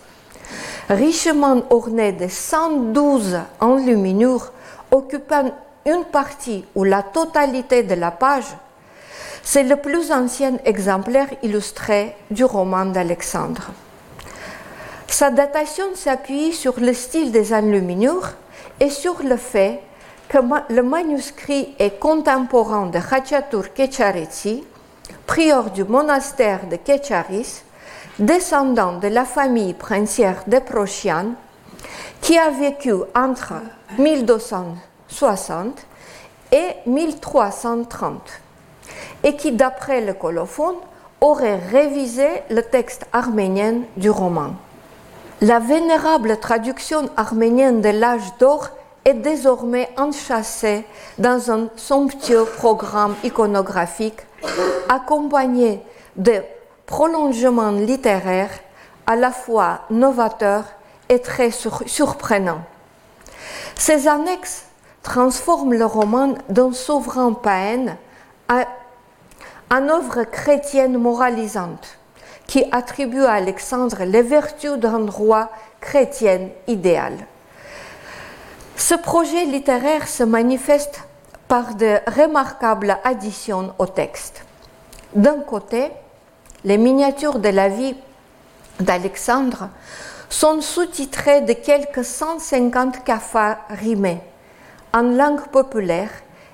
Richement 0.88 1.62
orné 1.70 2.12
de 2.12 2.28
112 2.28 3.38
enluminures 3.60 4.52
occupant 4.90 5.52
une 5.84 6.04
partie 6.04 6.64
ou 6.74 6.84
la 6.84 7.02
totalité 7.02 7.82
de 7.82 7.94
la 7.94 8.10
page, 8.10 8.46
c'est 9.42 9.64
le 9.64 9.76
plus 9.76 10.12
ancien 10.12 10.56
exemplaire 10.64 11.28
illustré 11.42 12.14
du 12.30 12.44
roman 12.44 12.86
d'Alexandre. 12.86 13.70
Sa 15.08 15.30
datation 15.30 15.94
s'appuie 15.94 16.52
sur 16.52 16.78
le 16.80 16.92
style 16.92 17.32
des 17.32 17.52
enluminures 17.52 18.30
et 18.80 18.90
sur 18.90 19.22
le 19.22 19.36
fait 19.36 19.80
que 20.28 20.38
le 20.72 20.82
manuscrit 20.82 21.74
est 21.78 21.98
contemporain 21.98 22.86
de 22.86 22.98
Khachatur 22.98 23.72
Kecharetsi, 23.72 24.64
prieur 25.26 25.70
du 25.70 25.84
monastère 25.84 26.66
de 26.68 26.76
Kecharis, 26.76 27.62
descendant 28.18 28.98
de 28.98 29.08
la 29.08 29.24
famille 29.24 29.74
princière 29.74 30.42
de 30.46 30.58
Prochian, 30.58 31.32
qui 32.20 32.36
a 32.36 32.50
vécu 32.50 32.92
entre 33.14 33.54
1260 33.98 35.78
et 36.52 36.76
1330, 36.86 38.20
et 39.24 39.36
qui, 39.36 39.52
d'après 39.52 40.00
le 40.00 40.14
colophone, 40.14 40.76
aurait 41.20 41.58
révisé 41.70 42.28
le 42.50 42.62
texte 42.62 43.06
arménien 43.12 43.80
du 43.96 44.10
roman. 44.10 44.52
La 45.40 45.58
vénérable 45.58 46.38
traduction 46.38 47.08
arménienne 47.16 47.80
de 47.80 47.90
l'âge 47.90 48.36
d'or 48.38 48.70
est 49.08 49.14
désormais 49.14 49.88
enchâssée 49.96 50.84
dans 51.18 51.50
un 51.50 51.68
somptueux 51.76 52.44
programme 52.44 53.14
iconographique 53.24 54.20
accompagné 54.88 55.80
de 56.16 56.42
prolongements 56.84 57.70
littéraires 57.70 58.60
à 59.06 59.16
la 59.16 59.30
fois 59.30 59.80
novateurs 59.90 60.64
et 61.08 61.20
très 61.20 61.50
surprenants. 61.50 62.60
Ces 63.74 64.06
annexes 64.08 64.64
transforment 65.02 65.72
le 65.72 65.86
roman 65.86 66.34
d'un 66.50 66.72
souverain 66.72 67.32
païen 67.32 67.96
en 68.50 69.88
œuvre 69.88 70.24
chrétienne 70.24 70.98
moralisante 70.98 71.98
qui 72.46 72.64
attribue 72.72 73.24
à 73.24 73.32
Alexandre 73.32 74.04
les 74.04 74.22
vertus 74.22 74.72
d'un 74.72 75.08
roi 75.08 75.50
chrétien 75.80 76.48
idéal. 76.66 77.14
Ce 78.78 78.94
projet 78.94 79.44
littéraire 79.44 80.06
se 80.06 80.22
manifeste 80.22 81.02
par 81.48 81.74
de 81.74 81.98
remarquables 82.06 82.96
additions 83.02 83.74
au 83.80 83.86
texte. 83.86 84.44
D'un 85.16 85.40
côté, 85.40 85.90
les 86.62 86.78
miniatures 86.78 87.40
de 87.40 87.48
la 87.48 87.68
vie 87.68 87.96
d'Alexandre 88.78 89.68
sont 90.30 90.60
sous-titrées 90.60 91.40
de 91.40 91.54
quelques 91.54 92.04
150 92.04 93.02
cafards 93.02 93.58
rimés 93.68 94.20
en 94.94 95.02
langue 95.02 95.48
populaire, 95.48 96.10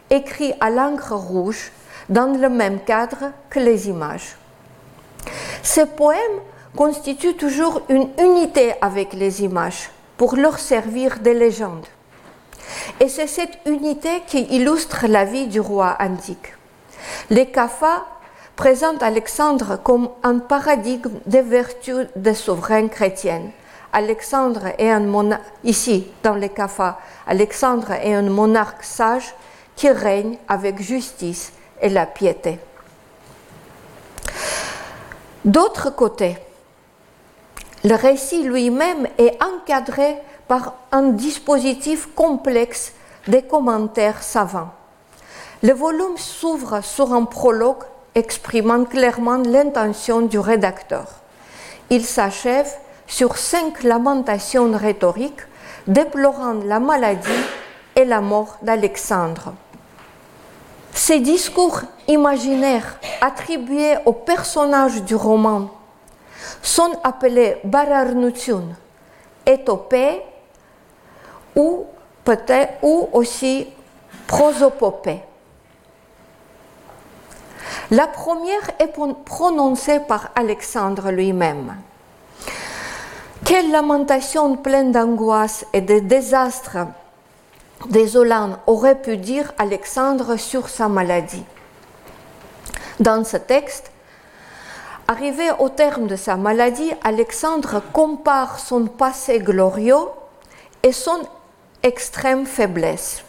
écrits 0.08 0.54
à 0.60 0.70
l'encre 0.70 1.12
rouge 1.12 1.72
dans 2.08 2.40
le 2.40 2.48
même 2.48 2.80
cadre 2.80 3.32
que 3.50 3.60
les 3.60 3.88
images. 3.90 4.36
Ces 5.62 5.86
poèmes 5.86 6.40
constituent 6.74 7.36
toujours 7.36 7.82
une 7.90 8.08
unité 8.18 8.72
avec 8.80 9.12
les 9.12 9.42
images 9.44 9.90
pour 10.16 10.36
leur 10.36 10.58
servir 10.58 11.20
de 11.20 11.30
légende. 11.30 11.86
Et 13.00 13.08
c'est 13.08 13.26
cette 13.26 13.58
unité 13.66 14.22
qui 14.26 14.42
illustre 14.42 15.06
la 15.08 15.24
vie 15.24 15.46
du 15.46 15.60
roi 15.60 15.96
antique. 16.00 16.54
Les 17.30 17.46
Kapha 17.46 18.04
présentent 18.56 19.02
Alexandre 19.02 19.78
comme 19.82 20.10
un 20.22 20.38
paradigme 20.38 21.18
des 21.26 21.42
vertus 21.42 22.06
des 22.16 22.34
souverains 22.34 22.88
chrétiennes. 22.88 23.50
Alexandre 23.92 24.72
est 24.78 24.90
un 24.90 25.00
monarque, 25.00 25.42
ici 25.62 26.08
dans 26.22 26.34
les 26.34 26.48
Kapha, 26.48 26.98
Alexandre 27.26 27.92
est 27.92 28.14
un 28.14 28.22
monarque 28.22 28.82
sage 28.82 29.34
qui 29.76 29.88
règne 29.88 30.36
avec 30.48 30.80
justice 30.80 31.52
et 31.80 31.88
la 31.88 32.06
piété. 32.06 32.58
D'autre 35.44 35.90
côté, 35.90 36.38
le 37.84 37.94
récit 37.94 38.42
lui-même 38.42 39.06
est 39.18 39.36
encadré 39.42 40.16
par 40.54 40.74
un 40.92 41.08
dispositif 41.08 42.14
complexe 42.14 42.92
des 43.26 43.42
commentaires 43.42 44.22
savants. 44.22 44.70
Le 45.64 45.72
volume 45.72 46.16
s'ouvre 46.16 46.80
sur 46.80 47.12
un 47.12 47.24
prologue 47.24 47.82
exprimant 48.14 48.84
clairement 48.84 49.38
l'intention 49.38 50.20
du 50.20 50.38
rédacteur. 50.38 51.06
Il 51.90 52.04
s'achève 52.04 52.72
sur 53.08 53.36
cinq 53.36 53.82
lamentations 53.82 54.70
rhétoriques 54.70 55.44
déplorant 55.88 56.60
la 56.64 56.78
maladie 56.78 57.44
et 57.96 58.04
la 58.04 58.20
mort 58.20 58.56
d'Alexandre. 58.62 59.54
Ces 60.92 61.18
discours 61.18 61.80
imaginaires 62.06 63.00
attribués 63.20 63.96
aux 64.04 64.12
personnages 64.12 65.02
du 65.02 65.16
roman 65.16 65.68
sont 66.62 66.92
appelés 67.02 67.56
Bararnutsun, 67.64 68.66
étopée 69.44 70.22
ou 71.56 71.86
peut-être 72.24 72.74
ou 72.82 73.08
aussi 73.12 73.66
prosopopée. 74.26 75.20
La 77.90 78.06
première 78.06 78.70
est 78.78 78.92
prononcée 79.24 80.00
par 80.00 80.30
Alexandre 80.34 81.10
lui-même. 81.10 81.76
Quelle 83.44 83.70
lamentation 83.70 84.56
pleine 84.56 84.90
d'angoisse 84.90 85.66
et 85.74 85.82
de 85.82 85.98
désastre 85.98 86.78
désolant 87.90 88.58
aurait 88.66 89.00
pu 89.00 89.18
dire 89.18 89.52
Alexandre 89.58 90.36
sur 90.36 90.68
sa 90.68 90.88
maladie. 90.88 91.44
Dans 93.00 93.24
ce 93.24 93.36
texte, 93.36 93.90
arrivé 95.08 95.50
au 95.58 95.68
terme 95.68 96.06
de 96.06 96.16
sa 96.16 96.36
maladie, 96.36 96.92
Alexandre 97.02 97.82
compare 97.92 98.58
son 98.58 98.86
passé 98.86 99.40
glorieux 99.40 100.06
et 100.82 100.92
son 100.92 101.18
extrême 101.84 102.46
faiblesse. 102.46 103.22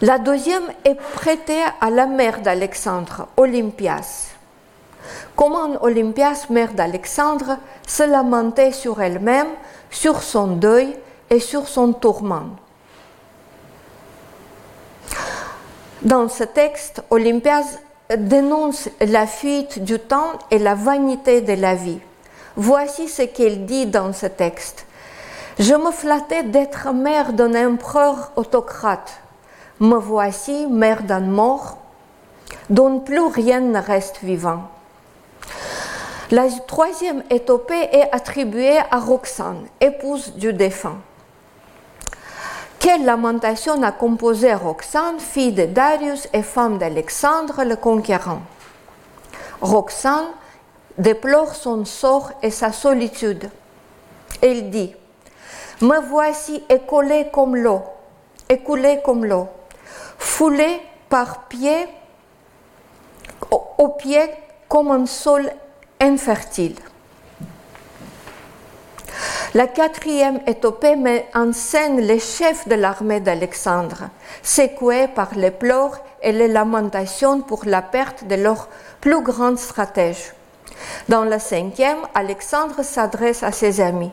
La 0.00 0.18
deuxième 0.18 0.64
est 0.84 0.94
prêtée 0.94 1.62
à 1.78 1.90
la 1.90 2.06
mère 2.06 2.40
d'Alexandre, 2.40 3.28
Olympias. 3.36 4.30
Comment 5.36 5.82
Olympias, 5.82 6.46
mère 6.48 6.72
d'Alexandre, 6.72 7.58
se 7.86 8.02
lamentait 8.02 8.72
sur 8.72 9.02
elle-même, 9.02 9.48
sur 9.90 10.22
son 10.22 10.46
deuil 10.56 10.96
et 11.28 11.38
sur 11.38 11.68
son 11.68 11.92
tourment. 11.92 12.56
Dans 16.00 16.30
ce 16.30 16.44
texte, 16.44 17.02
Olympias 17.10 17.78
dénonce 18.16 18.88
la 19.02 19.26
fuite 19.26 19.84
du 19.84 19.98
temps 19.98 20.32
et 20.50 20.58
la 20.58 20.74
vanité 20.74 21.42
de 21.42 21.52
la 21.52 21.74
vie. 21.74 22.00
Voici 22.56 23.06
ce 23.06 23.22
qu'elle 23.22 23.66
dit 23.66 23.84
dans 23.84 24.14
ce 24.14 24.26
texte. 24.26 24.86
Je 25.60 25.74
me 25.74 25.90
flattais 25.90 26.42
d'être 26.42 26.90
mère 26.94 27.34
d'un 27.34 27.54
empereur 27.66 28.32
autocrate. 28.36 29.20
Me 29.78 29.96
voici 29.96 30.66
mère 30.66 31.02
d'un 31.02 31.20
mort 31.20 31.76
dont 32.70 32.98
plus 33.00 33.20
rien 33.26 33.60
ne 33.60 33.78
reste 33.78 34.20
vivant. 34.22 34.70
La 36.30 36.48
troisième 36.66 37.22
étopée 37.28 37.90
est 37.92 38.08
attribuée 38.10 38.78
à 38.90 38.98
Roxane, 39.00 39.66
épouse 39.82 40.32
du 40.32 40.54
défunt. 40.54 40.96
Quelle 42.78 43.04
lamentation 43.04 43.82
a 43.82 43.92
composé 43.92 44.54
Roxane, 44.54 45.20
fille 45.20 45.52
de 45.52 45.66
Darius 45.66 46.26
et 46.32 46.42
femme 46.42 46.78
d'Alexandre 46.78 47.64
le 47.64 47.76
Conquérant 47.76 48.40
Roxane 49.60 50.30
déplore 50.96 51.54
son 51.54 51.84
sort 51.84 52.30
et 52.42 52.50
sa 52.50 52.72
solitude. 52.72 53.50
Elle 54.40 54.70
dit 54.70 54.94
Me 55.82 55.98
voici 55.98 56.62
écoulée 56.68 57.28
comme 57.32 57.56
l'eau, 57.56 57.80
écoulée 58.50 59.00
comme 59.02 59.24
l'eau, 59.24 59.48
foulée 60.18 60.78
par 61.08 61.44
pied, 61.48 61.88
au, 63.50 63.88
pied 63.88 64.30
comme 64.68 64.90
un 64.90 65.06
sol 65.06 65.50
infertile. 65.98 66.76
La 69.54 69.68
quatrième 69.68 70.40
étopée 70.46 70.96
met 70.96 71.26
en 71.34 71.54
scène 71.54 71.98
les 71.98 72.20
chefs 72.20 72.68
de 72.68 72.74
l'armée 72.74 73.20
d'Alexandre, 73.20 74.10
secoués 74.42 75.08
par 75.08 75.34
les 75.34 75.50
pleurs 75.50 75.98
et 76.22 76.32
les 76.32 76.48
lamentations 76.48 77.40
pour 77.40 77.64
la 77.64 77.80
perte 77.80 78.24
de 78.24 78.34
leur 78.34 78.68
plus 79.00 79.22
grand 79.22 79.58
stratège. 79.58 80.34
Dans 81.08 81.24
la 81.24 81.38
cinquième, 81.38 82.00
Alexandre 82.14 82.82
s'adresse 82.84 83.42
à 83.42 83.50
ses 83.50 83.80
amis. 83.80 84.12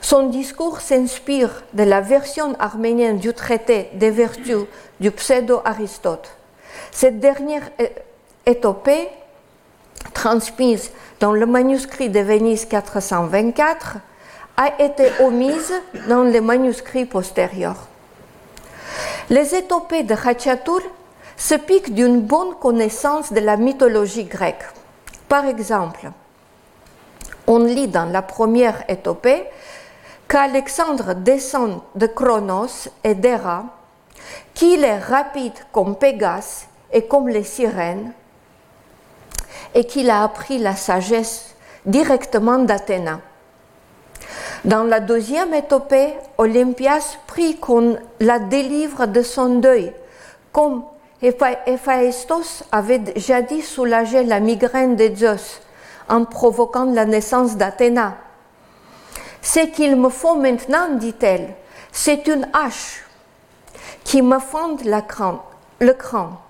Son 0.00 0.24
discours 0.24 0.80
s'inspire 0.80 1.64
de 1.72 1.82
la 1.82 2.00
version 2.00 2.54
arménienne 2.58 3.18
du 3.18 3.32
traité 3.32 3.90
des 3.94 4.10
vertus 4.10 4.66
du 5.00 5.10
pseudo-Aristote. 5.10 6.30
Cette 6.90 7.20
dernière 7.20 7.70
étopée, 8.44 9.08
transmise 10.14 10.90
dans 11.20 11.32
le 11.32 11.46
manuscrit 11.46 12.08
de 12.08 12.20
Venise 12.20 12.66
424, 12.66 13.96
a 14.56 14.82
été 14.82 15.10
omise 15.20 15.72
dans 16.08 16.22
les 16.22 16.40
manuscrits 16.40 17.04
postérieurs. 17.04 17.88
Les 19.28 19.54
étopées 19.54 20.04
de 20.04 20.14
Hachatur 20.14 20.80
se 21.36 21.54
piquent 21.54 21.92
d'une 21.92 22.20
bonne 22.20 22.54
connaissance 22.54 23.32
de 23.32 23.40
la 23.40 23.56
mythologie 23.56 24.24
grecque. 24.24 24.64
Par 25.28 25.44
exemple, 25.46 26.10
on 27.46 27.58
lit 27.58 27.88
dans 27.88 28.06
la 28.06 28.22
première 28.22 28.84
étopée 28.88 29.44
qu'Alexandre 30.28 31.14
descend 31.14 31.80
de 31.94 32.06
Chronos 32.06 32.88
et 33.04 33.14
d'Héra, 33.14 33.64
qu'il 34.54 34.84
est 34.84 34.98
rapide 34.98 35.54
comme 35.72 35.96
Pégase 35.96 36.66
est 36.90 37.02
comme 37.02 37.28
les 37.28 37.44
sirènes 37.44 38.12
et 39.74 39.84
qu'il 39.84 40.10
a 40.10 40.22
appris 40.22 40.58
la 40.58 40.74
sagesse 40.74 41.54
directement 41.84 42.58
d'Athéna. 42.58 43.20
Dans 44.64 44.84
la 44.84 45.00
deuxième 45.00 45.54
étopée, 45.54 46.14
Olympias 46.38 47.18
prie 47.26 47.56
qu'on 47.56 47.96
la 48.20 48.38
délivre 48.38 49.06
de 49.06 49.22
son 49.22 49.60
deuil, 49.60 49.92
comme 50.52 50.82
Héphaïstos 51.22 52.64
avait 52.72 53.02
jadis 53.16 53.62
soulagé 53.62 54.24
la 54.24 54.40
migraine 54.40 54.96
de 54.96 55.14
Zeus 55.14 55.60
en 56.08 56.24
provoquant 56.24 56.84
la 56.84 57.04
naissance 57.04 57.56
d'Athéna. 57.56 58.16
Ce 59.42 59.60
qu'il 59.60 59.96
me 59.96 60.08
faut 60.08 60.34
maintenant, 60.34 60.88
dit-elle, 60.90 61.54
c'est 61.92 62.26
une 62.26 62.48
hache 62.52 63.04
qui 64.04 64.22
me 64.22 64.38
fonde 64.38 64.82
le 64.84 65.92
cran. 65.92 66.40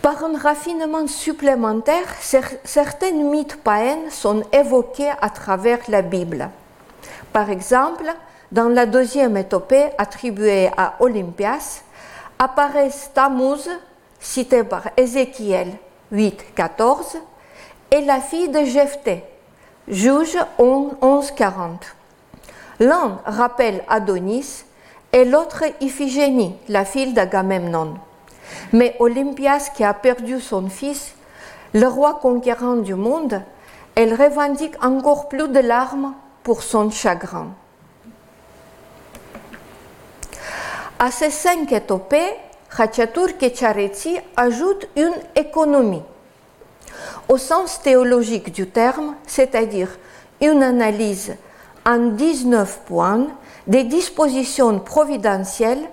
Par 0.00 0.24
un 0.24 0.36
raffinement 0.36 1.06
supplémentaire, 1.06 2.06
certains 2.64 3.12
mythes 3.12 3.62
païens 3.62 4.10
sont 4.10 4.42
évoqués 4.52 5.12
à 5.20 5.30
travers 5.30 5.78
la 5.88 6.02
Bible. 6.02 6.50
Par 7.32 7.50
exemple, 7.50 8.12
dans 8.50 8.68
la 8.68 8.86
deuxième 8.86 9.36
étopée 9.36 9.90
attribuée 9.98 10.70
à 10.76 10.94
Olympias, 11.00 11.82
apparaît 12.38 12.90
Tammuz, 13.14 13.68
cité 14.20 14.64
par 14.64 14.88
Ézéchiel 14.96 15.68
8, 16.12 16.54
14, 16.54 17.16
et 17.90 18.02
la 18.02 18.20
fille 18.20 18.50
de 18.50 18.64
Jephthé, 18.64 19.24
Juge 19.88 20.38
11, 20.58 21.30
40. 21.32 21.96
L'un 22.80 23.20
rappelle 23.24 23.82
Adonis 23.88 24.64
et 25.12 25.24
l'autre 25.24 25.64
Iphigénie, 25.80 26.54
la 26.68 26.84
fille 26.84 27.12
d'Agamemnon. 27.14 27.94
Mais 28.72 28.94
Olympias, 28.98 29.70
qui 29.74 29.84
a 29.84 29.94
perdu 29.94 30.40
son 30.40 30.68
fils, 30.68 31.14
le 31.72 31.86
roi 31.86 32.18
conquérant 32.20 32.76
du 32.76 32.94
monde, 32.94 33.42
elle 33.94 34.14
revendique 34.14 34.82
encore 34.84 35.28
plus 35.28 35.48
de 35.48 35.60
larmes 35.60 36.14
pour 36.42 36.62
son 36.62 36.90
chagrin. 36.90 37.48
À 40.98 41.10
ces 41.10 41.30
cinq 41.30 41.72
étopées, 41.72 42.36
Khachatur 42.76 43.36
Kecharetsi 43.36 44.18
ajoute 44.34 44.88
une 44.96 45.14
économie. 45.36 46.02
Au 47.28 47.36
sens 47.36 47.80
théologique 47.82 48.50
du 48.52 48.66
terme, 48.66 49.14
c'est-à-dire 49.26 49.88
une 50.40 50.62
analyse 50.62 51.34
en 51.84 51.98
19 51.98 52.80
points 52.86 53.26
des 53.66 53.84
dispositions 53.84 54.78
providentielles 54.78 55.86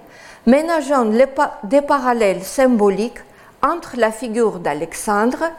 ménageant 0.46 1.06
des 1.64 1.82
parallèles 1.82 2.44
symboliques 2.44 3.20
entre 3.62 3.98
la 3.98 4.12
figure 4.12 4.60
d'Alexandre 4.60 5.52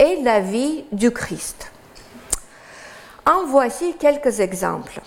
et 0.00 0.20
la 0.22 0.40
vie 0.40 0.84
du 0.90 1.12
Christ. 1.12 1.70
En 3.26 3.46
voici 3.46 3.94
quelques 3.98 4.40
exemples. 4.40 5.00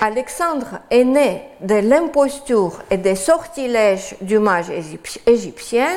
Alexandre 0.00 0.80
est 0.90 1.04
né 1.04 1.48
de 1.60 1.76
l'imposture 1.76 2.82
et 2.90 2.96
des 2.96 3.14
sortilèges 3.14 4.16
du 4.20 4.38
mage 4.38 4.70
égyptien 5.26 5.88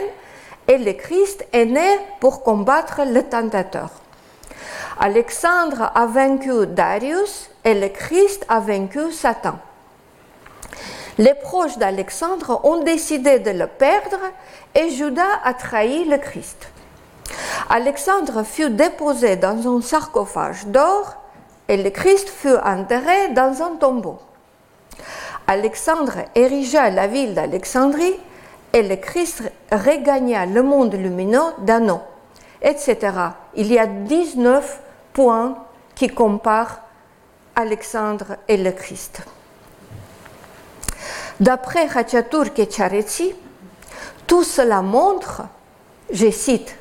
et 0.67 0.77
le 0.77 0.93
Christ 0.93 1.45
est 1.51 1.65
né 1.65 1.97
pour 2.19 2.43
combattre 2.43 3.01
le 3.05 3.23
tentateur. 3.23 3.89
Alexandre 4.99 5.91
a 5.95 6.05
vaincu 6.05 6.67
Darius 6.67 7.49
et 7.63 7.73
le 7.73 7.89
Christ 7.89 8.45
a 8.49 8.59
vaincu 8.59 9.11
Satan. 9.11 9.57
Les 11.17 11.33
proches 11.33 11.77
d'Alexandre 11.77 12.61
ont 12.63 12.83
décidé 12.83 13.39
de 13.39 13.51
le 13.51 13.67
perdre 13.67 14.19
et 14.75 14.89
Judas 14.89 15.39
a 15.43 15.53
trahi 15.53 16.05
le 16.05 16.17
Christ. 16.17 16.69
Alexandre 17.69 18.43
fut 18.43 18.69
déposé 18.69 19.35
dans 19.35 19.67
un 19.67 19.81
sarcophage 19.81 20.65
d'or 20.67 21.18
et 21.69 21.77
le 21.77 21.91
Christ 21.91 22.27
fut 22.27 22.57
enterré 22.65 23.29
dans 23.29 23.61
un 23.61 23.75
tombeau. 23.75 24.17
Alexandre 25.47 26.25
érigea 26.35 26.89
la 26.89 27.07
ville 27.07 27.35
d'Alexandrie 27.35 28.15
et 28.73 28.81
le 28.81 28.95
Christ 28.95 29.43
regagna 29.71 30.45
le 30.47 30.63
monde 30.63 30.95
lumineux 30.95 31.53
d'Anneau, 31.59 32.01
etc. 32.61 32.97
Il 33.55 33.71
y 33.71 33.77
a 33.79 33.85
19 33.85 34.81
points 35.13 35.57
qui 35.95 36.07
comparent 36.07 36.81
Alexandre 37.55 38.37
et 38.47 38.57
le 38.57 38.71
Christ. 38.71 39.21
D'après 41.39 41.87
Hachatur 41.95 42.53
Kecharetsi, 42.53 43.33
tout 44.25 44.43
cela 44.43 44.81
montre, 44.81 45.43
je 46.11 46.29
cite, 46.31 46.75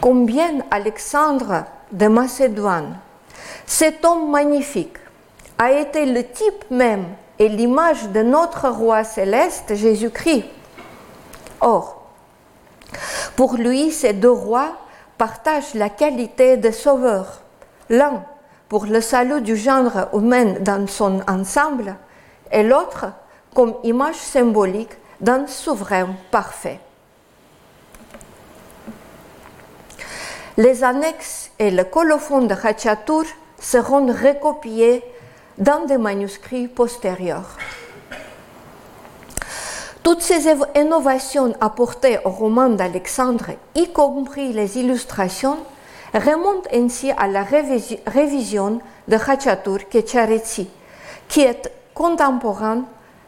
combien 0.00 0.60
Alexandre 0.70 1.64
de 1.92 2.06
Macédoine, 2.06 2.98
cet 3.70 4.04
homme 4.04 4.32
magnifique, 4.32 4.96
a 5.56 5.70
été 5.70 6.04
le 6.04 6.24
type 6.24 6.70
même 6.72 7.04
et 7.38 7.48
l'image 7.48 8.08
de 8.08 8.20
notre 8.20 8.68
roi 8.68 9.04
céleste 9.04 9.76
Jésus-Christ. 9.76 10.44
Or, 11.60 12.02
pour 13.36 13.54
lui, 13.54 13.92
ces 13.92 14.12
deux 14.12 14.32
rois 14.32 14.72
partagent 15.16 15.74
la 15.74 15.88
qualité 15.88 16.56
de 16.56 16.72
sauveur. 16.72 17.42
L'un 17.88 18.24
pour 18.68 18.86
le 18.86 19.00
salut 19.00 19.40
du 19.40 19.56
genre 19.56 20.08
humain 20.14 20.54
dans 20.60 20.88
son 20.88 21.20
ensemble 21.28 21.94
et 22.50 22.64
l'autre 22.64 23.06
comme 23.54 23.76
image 23.84 24.16
symbolique 24.16 24.98
d'un 25.20 25.46
souverain 25.46 26.08
parfait. 26.32 26.80
Les 30.56 30.82
annexes 30.82 31.52
et 31.60 31.70
le 31.70 31.84
colophon 31.84 32.42
de 32.42 32.54
Hachatur 32.54 33.24
seront 33.60 34.06
recopiés 34.06 35.04
dans 35.58 35.84
des 35.84 35.98
manuscrits 35.98 36.66
postérieurs. 36.66 37.56
Toutes 40.02 40.22
ces 40.22 40.48
innovations 40.74 41.54
apportées 41.60 42.18
au 42.24 42.30
roman 42.30 42.70
d'Alexandre, 42.70 43.50
y 43.74 43.92
compris 43.92 44.52
les 44.52 44.78
illustrations, 44.78 45.58
remontent 46.14 46.68
ainsi 46.72 47.10
à 47.12 47.28
la 47.28 47.44
révision 47.44 48.80
de 49.06 49.16
Hachatur 49.16 49.88
Kecharetsi, 49.88 50.68
qui 51.28 51.42
est 51.42 51.70
contemporain 51.94 52.84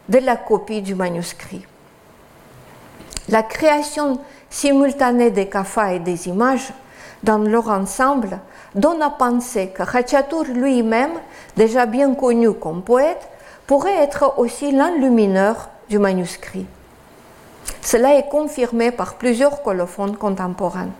de 0.09 0.17
la 0.17 0.35
copie 0.35 0.81
du 0.81 0.95
manuscrit. 0.95 1.65
La 3.29 3.43
création 3.43 4.19
simultanée 4.49 5.31
des 5.31 5.47
kafas 5.47 5.93
et 5.93 5.99
des 5.99 6.27
images 6.27 6.73
dans 7.21 7.37
leur 7.37 7.69
ensemble 7.69 8.39
donne 8.75 9.01
à 9.01 9.09
penser 9.09 9.69
que 9.69 9.83
Hachatur 9.83 10.43
lui-même, 10.45 11.13
déjà 11.55 11.85
bien 11.85 12.13
connu 12.15 12.53
comme 12.53 12.81
poète, 12.81 13.27
pourrait 13.67 14.03
être 14.03 14.35
aussi 14.37 14.71
l'enlumineur 14.71 15.69
du 15.89 15.99
manuscrit. 15.99 16.65
Cela 17.81 18.15
est 18.15 18.29
confirmé 18.29 18.91
par 18.91 19.15
plusieurs 19.15 19.61
colophones 19.61 20.17
contemporains. 20.17 20.91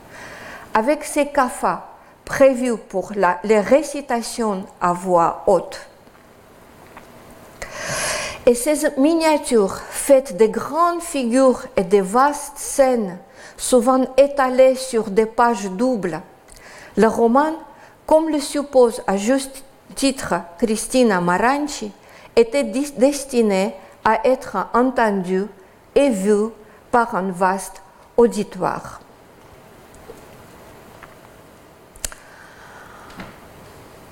Avec 0.73 1.03
ces 1.03 1.27
kafas 1.27 1.86
prévus 2.25 2.77
pour 2.77 3.12
les 3.43 3.59
récitations 3.59 4.65
à 4.79 4.93
voix 4.93 5.43
haute, 5.47 5.88
et 8.45 8.55
ces 8.55 8.89
miniatures 8.97 9.77
faites 9.77 10.36
de 10.36 10.47
grandes 10.47 11.01
figures 11.01 11.63
et 11.77 11.83
de 11.83 12.01
vastes 12.01 12.57
scènes, 12.57 13.17
souvent 13.55 14.05
étalées 14.17 14.75
sur 14.75 15.09
des 15.09 15.25
pages 15.25 15.69
doubles, 15.71 16.21
le 16.97 17.08
roman, 17.08 17.53
comme 18.06 18.29
le 18.29 18.39
suppose 18.39 19.01
à 19.08 19.17
juste 19.17 19.63
titre 19.95 20.36
Christina 20.60 21.21
Maranchi, 21.21 21.91
était 22.36 22.63
destiné 22.63 23.75
à 24.03 24.27
être 24.27 24.58
entendu 24.73 25.45
et 25.95 26.10
vu 26.10 26.49
par 26.91 27.15
un 27.15 27.32
vaste 27.32 27.82
auditoire. 28.17 28.99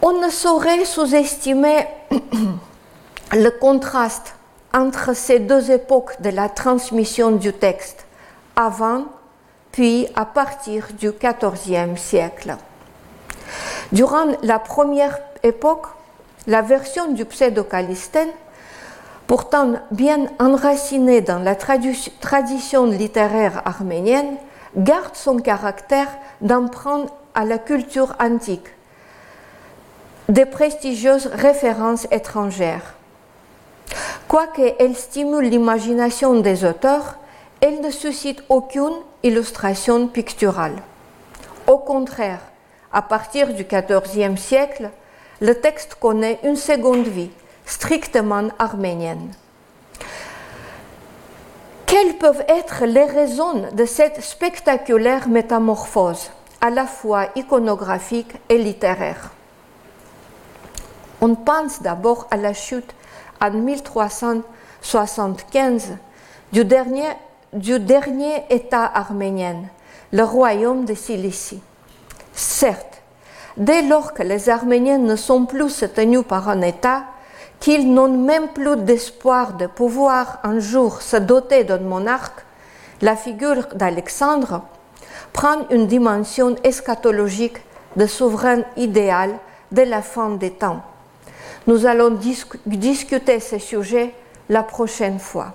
On 0.02 0.20
ne 0.20 0.30
saurait 0.30 0.86
sous-estimer 0.86 1.88
le 3.34 3.50
contraste 3.60 4.36
entre 4.74 5.16
ces 5.16 5.40
deux 5.40 5.70
époques 5.70 6.20
de 6.22 6.30
la 6.30 6.50
transmission 6.50 7.32
du 7.32 7.54
texte, 7.54 8.06
avant 8.56 9.06
puis 9.72 10.08
à 10.16 10.26
partir 10.26 10.88
du 10.98 11.12
XIVe 11.12 11.98
siècle. 11.98 12.58
Durant 13.92 14.28
la 14.44 14.58
première 14.60 15.20
époque, 15.44 15.88
la 16.48 16.62
version 16.62 17.12
du 17.12 17.26
pseudo-calistène, 17.26 18.30
pourtant 19.28 19.74
bien 19.92 20.28
enracinée 20.40 21.22
dans 21.22 21.40
la 21.40 21.56
tradition 21.56 22.86
littéraire 22.86 23.62
arménienne, 23.66 24.38
garde 24.78 25.16
son 25.16 25.38
caractère 25.38 26.08
d'emprunt 26.40 27.06
à 27.36 27.44
la 27.44 27.58
culture 27.58 28.16
antique, 28.20 28.68
des 30.30 30.46
prestigieuses 30.46 31.28
références 31.28 32.08
étrangères. 32.12 32.94
Quoique 34.30 34.74
elle 34.80 34.96
stimule 34.96 35.50
l'imagination 35.50 36.40
des 36.40 36.64
auteurs, 36.64 37.18
elle 37.60 37.82
ne 37.82 37.92
suscite 37.92 38.42
aucune 38.48 38.96
illustration 39.24 40.08
picturale. 40.08 40.76
Au 41.68 41.78
contraire, 41.78 42.40
à 42.94 43.02
partir 43.02 43.54
du 43.54 43.66
XIVe 43.66 44.38
siècle, 44.38 44.90
le 45.40 45.56
texte 45.56 45.96
connaît 45.96 46.40
une 46.44 46.56
seconde 46.56 47.08
vie, 47.08 47.32
strictement 47.66 48.50
arménienne. 48.60 49.32
Quelles 51.86 52.18
peuvent 52.18 52.44
être 52.48 52.86
les 52.86 53.06
raisons 53.06 53.66
de 53.74 53.86
cette 53.86 54.22
spectaculaire 54.22 55.28
métamorphose, 55.28 56.32
à 56.62 56.70
la 56.70 56.86
fois 56.86 57.28
iconographique 57.36 58.34
et 58.50 58.58
littéraire? 58.58 59.32
On 61.22 61.36
pense 61.36 61.82
d'abord 61.82 62.28
à 62.32 62.38
la 62.38 62.54
chute 62.54 62.96
en 63.42 63.52
1375 63.52 65.98
du 66.52 66.66
dernier, 66.66 67.10
du 67.54 67.80
dernier 67.80 68.44
État 68.50 68.86
arménien, 68.86 69.64
le 70.12 70.24
royaume 70.24 70.86
de 70.86 70.94
Cilicie. 70.94 71.62
Certes, 72.34 73.02
dès 73.58 73.82
lors 73.82 74.14
que 74.14 74.24
les 74.24 74.50
Arméniens 74.50 74.98
ne 74.98 75.16
sont 75.16 75.46
plus 75.46 75.70
soutenus 75.70 76.24
par 76.28 76.50
un 76.50 76.62
État, 76.62 77.04
qu'ils 77.60 77.94
n'ont 77.94 78.18
même 78.18 78.48
plus 78.50 78.78
d'espoir 78.78 79.54
de 79.54 79.68
pouvoir 79.68 80.40
un 80.44 80.60
jour 80.60 81.02
se 81.02 81.18
doter 81.18 81.64
d'un 81.64 81.80
monarque, 81.80 82.44
la 83.02 83.16
figure 83.16 83.68
d'Alexandre 83.76 84.64
prend 85.34 85.68
une 85.70 85.88
dimension 85.88 86.56
eschatologique 86.64 87.58
de 87.96 88.06
souverain 88.06 88.64
idéal 88.78 89.34
de 89.72 89.84
la 89.84 90.02
fin 90.02 90.30
des 90.32 90.52
temps. 90.52 90.82
Nous 91.68 91.86
allons 91.86 92.18
discuter 92.66 93.40
ce 93.40 93.60
sujet 93.60 94.14
la 94.50 94.64
prochaine 94.64 95.20
fois. 95.20 95.54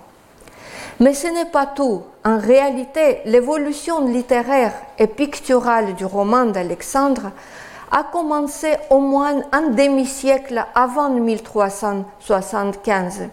Mais 0.98 1.12
ce 1.12 1.26
n'est 1.26 1.50
pas 1.50 1.66
tout. 1.66 2.04
En 2.24 2.38
réalité, 2.38 3.20
l'évolution 3.26 4.06
littéraire 4.06 4.72
et 4.98 5.06
picturale 5.06 5.94
du 5.94 6.06
roman 6.06 6.46
d'Alexandre 6.46 7.32
a 7.90 8.04
commencé 8.04 8.76
au 8.88 9.00
moins 9.00 9.42
un 9.52 9.68
demi-siècle 9.68 10.64
avant 10.74 11.10
1375. 11.10 13.28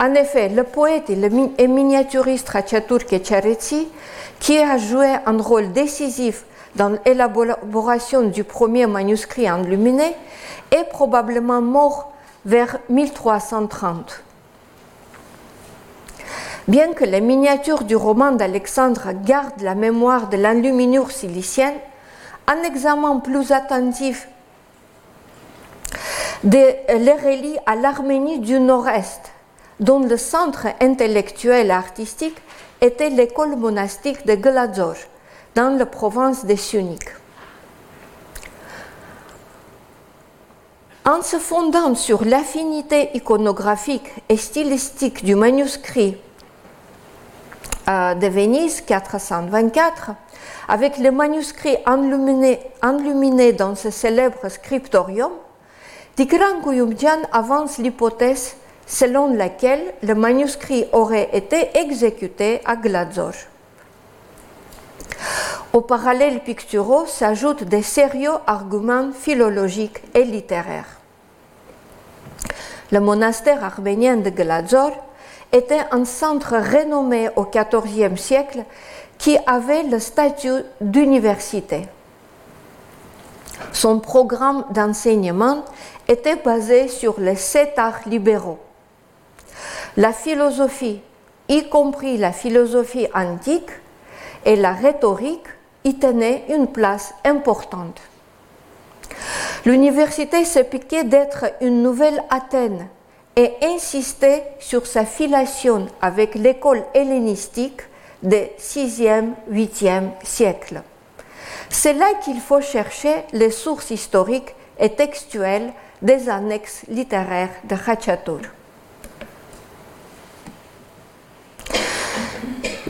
En 0.00 0.14
effet, 0.14 0.48
le 0.48 0.64
poète 0.64 1.08
et 1.10 1.68
miniaturiste 1.68 2.48
Ratchatur 2.48 3.06
Kecharetsi, 3.06 3.86
qui 4.40 4.58
a 4.58 4.76
joué 4.76 5.14
un 5.26 5.38
rôle 5.38 5.70
décisif 5.72 6.44
dans 6.74 6.98
l'élaboration 7.04 8.22
du 8.22 8.42
premier 8.42 8.86
manuscrit 8.86 9.50
enluminé, 9.50 10.16
est 10.70 10.84
probablement 10.84 11.60
mort 11.60 12.12
vers 12.44 12.78
1330. 12.88 14.24
Bien 16.68 16.92
que 16.92 17.04
les 17.04 17.20
miniatures 17.20 17.84
du 17.84 17.96
roman 17.96 18.32
d'Alexandre 18.32 19.12
gardent 19.24 19.62
la 19.62 19.74
mémoire 19.74 20.28
de 20.28 20.36
l'enluminure 20.36 21.10
silicienne, 21.10 21.78
un 22.46 22.62
examen 22.62 23.18
plus 23.20 23.52
attentif 23.52 24.28
les 26.44 27.12
relie 27.22 27.58
à 27.66 27.76
l'Arménie 27.76 28.38
du 28.38 28.58
Nord-Est, 28.58 29.32
dont 29.78 30.00
le 30.00 30.16
centre 30.16 30.68
intellectuel 30.80 31.68
et 31.68 31.70
artistique 31.70 32.38
était 32.80 33.10
l'école 33.10 33.56
monastique 33.56 34.26
de 34.26 34.34
Gladzor, 34.34 34.96
dans 35.54 35.76
la 35.76 35.86
province 35.86 36.44
des 36.44 36.56
Sunniques. 36.56 37.10
En 41.06 41.22
se 41.22 41.38
fondant 41.38 41.94
sur 41.94 42.26
l'affinité 42.26 43.08
iconographique 43.14 44.12
et 44.28 44.36
stylistique 44.36 45.24
du 45.24 45.34
manuscrit 45.34 46.18
de 47.86 48.26
Venise 48.28 48.82
424, 48.82 50.10
avec 50.68 50.98
les 50.98 51.10
manuscrits 51.10 51.78
enluminés, 51.86 53.52
dans 53.54 53.74
ce 53.74 53.90
célèbre 53.90 54.50
scriptorium, 54.50 55.32
Tigran 56.16 56.60
Kuyumdian 56.62 57.22
avance 57.32 57.78
l'hypothèse 57.78 58.56
selon 58.86 59.32
laquelle 59.32 59.94
le 60.02 60.14
manuscrit 60.14 60.84
aurait 60.92 61.30
été 61.32 61.70
exécuté 61.78 62.60
à 62.66 62.76
Gladzor. 62.76 63.32
Au 65.72 65.80
parallèle 65.80 66.40
picturaux 66.40 67.06
s'ajoutent 67.06 67.64
des 67.64 67.82
sérieux 67.82 68.38
arguments 68.46 69.12
philologiques 69.12 70.02
et 70.14 70.24
littéraires. 70.24 70.98
Le 72.90 72.98
monastère 73.00 73.62
arménien 73.64 74.16
de 74.16 74.30
Gladzor 74.30 74.90
était 75.52 75.84
un 75.92 76.04
centre 76.04 76.56
renommé 76.56 77.28
au 77.36 77.44
XIVe 77.44 78.16
siècle 78.16 78.64
qui 79.18 79.38
avait 79.46 79.84
le 79.84 80.00
statut 80.00 80.64
d'université. 80.80 81.86
Son 83.72 84.00
programme 84.00 84.64
d'enseignement 84.70 85.64
était 86.08 86.36
basé 86.36 86.88
sur 86.88 87.20
les 87.20 87.36
sept 87.36 87.78
arts 87.78 88.00
libéraux. 88.06 88.58
La 89.96 90.12
philosophie, 90.12 91.00
y 91.48 91.68
compris 91.68 92.16
la 92.16 92.32
philosophie 92.32 93.06
antique, 93.14 93.70
et 94.44 94.56
la 94.56 94.72
rhétorique 94.72 95.46
y 95.84 95.94
tenaient 95.94 96.44
une 96.48 96.68
place 96.68 97.14
importante. 97.24 98.00
L'université 99.64 100.44
s'est 100.44 100.64
piquée 100.64 101.04
d'être 101.04 101.46
une 101.60 101.82
nouvelle 101.82 102.22
Athènes 102.30 102.88
et 103.36 103.52
insistait 103.62 104.44
sur 104.58 104.86
sa 104.86 105.04
filiation 105.04 105.86
avec 106.00 106.34
l'école 106.34 106.82
hellénistique 106.94 107.82
des 108.22 108.52
6e, 108.58 109.30
8e 109.50 110.10
siècles. 110.22 110.82
C'est 111.68 111.94
là 111.94 112.14
qu'il 112.22 112.40
faut 112.40 112.60
chercher 112.60 113.24
les 113.32 113.50
sources 113.50 113.90
historiques 113.90 114.54
et 114.78 114.90
textuelles 114.90 115.72
des 116.02 116.28
annexes 116.28 116.82
littéraires 116.88 117.50
de 117.64 117.76
Khachatur. 117.76 118.40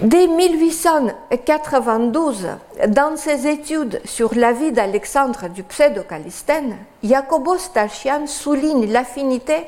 Dès 0.02 0.26
1892, 0.28 2.48
dans 2.88 3.18
ses 3.18 3.46
études 3.46 4.00
sur 4.06 4.34
la 4.34 4.52
vie 4.52 4.72
d'Alexandre 4.72 5.50
du 5.50 5.62
Pseudo-Calistène, 5.62 6.78
Jacobo 7.02 7.58
Stalchian 7.58 8.26
souligne 8.26 8.90
l'affinité 8.90 9.66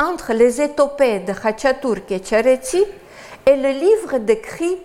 entre 0.00 0.32
les 0.32 0.62
étopées 0.62 1.18
de 1.18 1.34
Khachatur 1.34 2.06
Kecharetsi 2.06 2.82
et 3.44 3.56
le 3.56 3.72
livre 3.72 4.16
d'écrit 4.20 4.78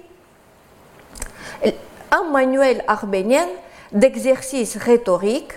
un 2.11 2.23
manuel 2.29 2.83
arménien 2.85 3.47
d'exercices 3.93 4.75
rhétoriques 4.75 5.53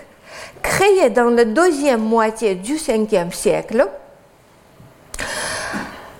créé 0.61 1.09
dans 1.09 1.29
la 1.29 1.43
deuxième 1.43 2.01
moitié 2.01 2.55
du 2.55 2.75
5e 2.75 3.33
siècle 3.33 3.89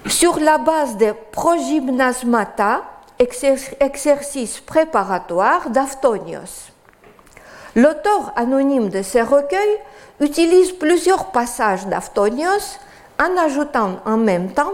sur 0.08 0.40
la 0.40 0.58
base 0.58 0.98
des 0.98 1.14
progymnasmata, 1.32 2.84
exercices 3.20 4.60
préparatoires 4.60 5.70
d'Aftonios. 5.70 6.72
L'auteur 7.76 8.34
anonyme 8.36 8.90
de 8.90 9.02
ces 9.02 9.22
recueils 9.22 9.80
utilise 10.20 10.72
plusieurs 10.74 11.32
passages 11.32 11.88
d'Aftonios 11.88 12.80
en 13.20 13.38
ajoutant 13.38 14.00
en 14.06 14.18
même 14.18 14.52
temps 14.52 14.74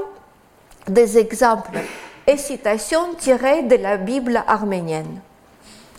des 0.88 1.18
exemples 1.18 1.80
et 2.28 2.38
citations 2.38 3.14
tirées 3.18 3.64
de 3.64 3.76
la 3.76 3.98
Bible 3.98 4.44
arménienne. 4.48 5.22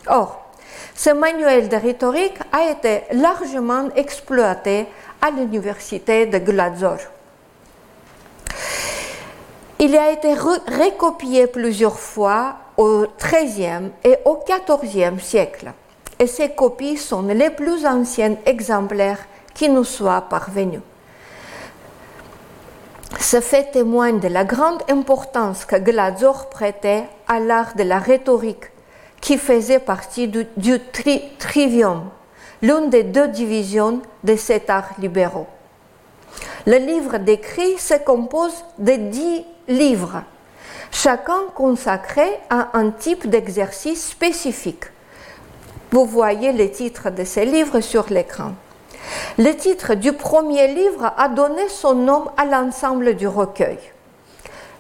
Or, 0.07 0.50
ce 0.94 1.11
manuel 1.11 1.68
de 1.68 1.76
rhétorique 1.76 2.38
a 2.53 2.70
été 2.70 3.03
largement 3.12 3.88
exploité 3.96 4.87
à 5.22 5.31
l'université 5.31 6.26
de 6.26 6.38
Gladzor. 6.38 6.98
Il 9.83 9.96
a 9.96 10.10
été 10.10 10.35
recopié 10.35 11.46
plusieurs 11.46 11.98
fois 11.98 12.56
au 12.76 13.06
XIIIe 13.18 13.90
et 14.04 14.18
au 14.26 14.38
XIVe 14.44 15.18
siècle, 15.22 15.72
et 16.18 16.26
ces 16.26 16.50
copies 16.50 16.98
sont 16.98 17.22
les 17.22 17.48
plus 17.48 17.87
anciens 17.87 18.37
exemplaires 18.44 19.26
qui 19.54 19.70
nous 19.70 19.85
soient 19.85 20.20
parvenus. 20.20 20.83
Ce 23.18 23.40
fait 23.40 23.70
témoigne 23.70 24.20
de 24.20 24.28
la 24.28 24.44
grande 24.44 24.83
importance 24.90 25.64
que 25.64 25.76
Gladzor 25.76 26.50
prêtait 26.50 27.04
à 27.26 27.40
l'art 27.40 27.74
de 27.74 27.83
la 27.83 28.00
rhétorique, 28.00 28.66
qui 29.22 29.38
faisait 29.38 29.78
partie 29.78 30.28
du, 30.28 30.78
trivium, 31.38 32.02
l'une 32.60 32.90
des 32.90 33.02
deux 33.02 33.28
divisions 33.28 34.02
de 34.24 34.37
cet 34.37 34.68
art 34.68 34.90
libéraux. 34.98 35.46
Le 36.66 36.76
livre 36.76 37.16
d'écrit 37.16 37.78
se 37.78 37.94
compose 37.94 38.62
de 38.78 38.92
dix 38.92 39.44
livres, 39.71 40.23
chacun 40.90 41.44
consacré 41.54 42.29
à 42.50 42.77
un 42.77 42.90
type 42.90 43.29
d'exercice 43.29 44.08
spécifique. 44.08 44.85
Vous 45.90 46.04
voyez 46.04 46.52
les 46.52 46.71
titres 46.71 47.10
de 47.10 47.25
ces 47.25 47.44
livres 47.44 47.81
sur 47.81 48.06
l'écran. 48.10 48.52
Le 49.38 49.52
titre 49.52 49.94
du 49.94 50.12
premier 50.12 50.68
livre 50.75 51.12
a 51.16 51.29
donné 51.29 51.68
son 51.68 51.94
nom 51.94 52.27
à 52.37 52.44
l'ensemble 52.44 53.16
du 53.16 53.27
recueil. 53.27 53.79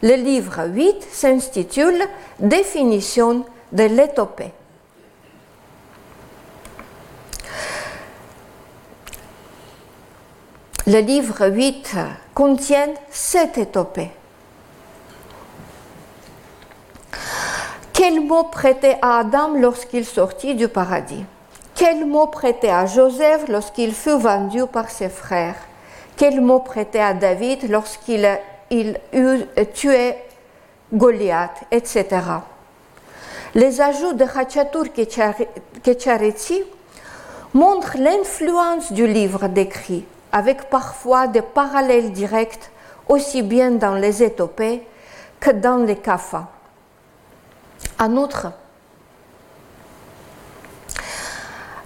Le 0.02 0.14
livre 0.14 0.66
8 0.66 1.06
s'intitule 1.10 2.02
Définition 2.38 3.44
de 3.72 3.84
l'étopée. 3.84 4.52
Le 10.86 10.98
livre 11.00 11.48
8 11.48 11.96
contient 12.34 12.88
sept 13.10 13.58
étopées. 13.58 14.10
Quel 17.92 18.20
mot 18.20 18.44
prêter 18.44 18.96
à 19.02 19.18
Adam 19.18 19.54
lorsqu'il 19.54 20.04
sortit 20.04 20.54
du 20.54 20.68
paradis? 20.68 21.24
Quel 21.74 22.06
mot 22.06 22.26
prêter 22.26 22.70
à 22.70 22.86
Joseph 22.86 23.48
lorsqu'il 23.48 23.94
fut 23.94 24.18
vendu 24.18 24.66
par 24.66 24.90
ses 24.90 25.08
frères? 25.08 25.56
Quel 26.16 26.40
mot 26.40 26.60
prêter 26.60 27.00
à 27.00 27.14
David 27.14 27.70
lorsqu'il 27.70 28.28
il 28.70 28.98
eut 29.12 29.44
tué 29.74 30.14
Goliath, 30.92 31.62
etc. 31.70 32.06
Les 33.54 33.80
ajouts 33.80 34.12
de 34.12 34.24
Hachatur 34.24 34.84
Kecharetsi 35.82 36.62
montrent 37.54 37.96
l'influence 37.98 38.92
du 38.92 39.06
livre 39.06 39.48
décrit, 39.48 40.04
avec 40.30 40.70
parfois 40.70 41.26
des 41.26 41.42
parallèles 41.42 42.12
directs 42.12 42.70
aussi 43.08 43.42
bien 43.42 43.72
dans 43.72 43.94
les 43.94 44.22
étopées 44.22 44.86
que 45.40 45.50
dans 45.50 45.78
les 45.78 45.96
kafas. 45.96 46.48
En 47.98 48.16
outre, 48.16 48.52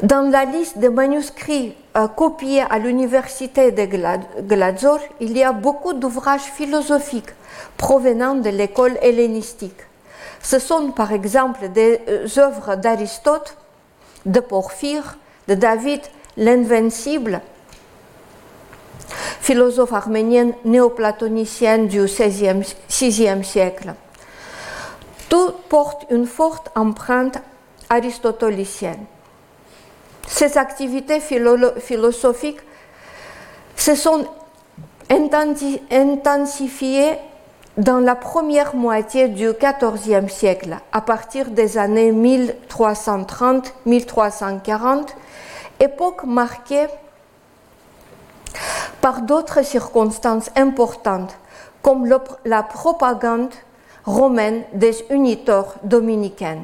dans 0.03 0.31
la 0.31 0.45
liste 0.45 0.79
des 0.79 0.91
manuscrits 0.91 1.75
euh, 1.97 2.09
copiés 2.09 2.63
à 2.69 2.79
l'université 2.79 3.73
de 3.73 3.85
Gladzor, 4.43 5.01
il 5.21 5.37
y 5.37 5.43
a 5.43 5.53
beaucoup 5.53 5.95
d'ouvrages 5.95 6.43
philosophiques 6.43 7.31
provenant 7.77 8.35
de 8.35 8.51
l'école 8.51 8.99
hellénistique. 9.01 9.81
Ce 10.43 10.59
sont 10.59 10.91
par 10.91 11.13
exemple 11.13 11.69
des 11.69 12.01
euh, 12.09 12.27
œuvres 12.39 12.77
d'Aristote, 12.77 13.57
de 14.27 14.41
Porphyre, 14.41 15.17
de 15.49 15.55
David 15.55 16.01
l'Invincible, 16.37 17.41
philosophe 19.41 19.93
arménien 19.93 20.53
néoplatonicienne 20.65 21.87
du 21.87 22.05
VIe 22.05 23.45
siècle. 23.45 23.95
Tout 25.35 25.53
porte 25.69 26.07
une 26.11 26.27
forte 26.27 26.71
empreinte 26.77 27.39
aristotélicienne. 27.91 29.05
Ces 30.29 30.57
activités 30.57 31.19
philosophiques 31.19 32.61
se 33.75 33.97
sont 33.97 34.27
intensifiées 35.91 37.19
dans 37.77 37.99
la 37.99 38.15
première 38.15 38.77
moitié 38.77 39.27
du 39.27 39.51
XIVe 39.51 40.29
siècle, 40.29 40.77
à 40.93 41.01
partir 41.01 41.51
des 41.51 41.79
années 41.79 42.13
1330-1340, 42.13 45.09
époque 45.81 46.23
marquée 46.23 46.87
par 49.01 49.23
d'autres 49.23 49.65
circonstances 49.65 50.53
importantes, 50.55 51.35
comme 51.83 52.09
la 52.45 52.63
propagande 52.63 53.51
romaine 54.05 54.65
des 54.73 55.05
uniteurs 55.11 55.75
dominicains. 55.83 56.63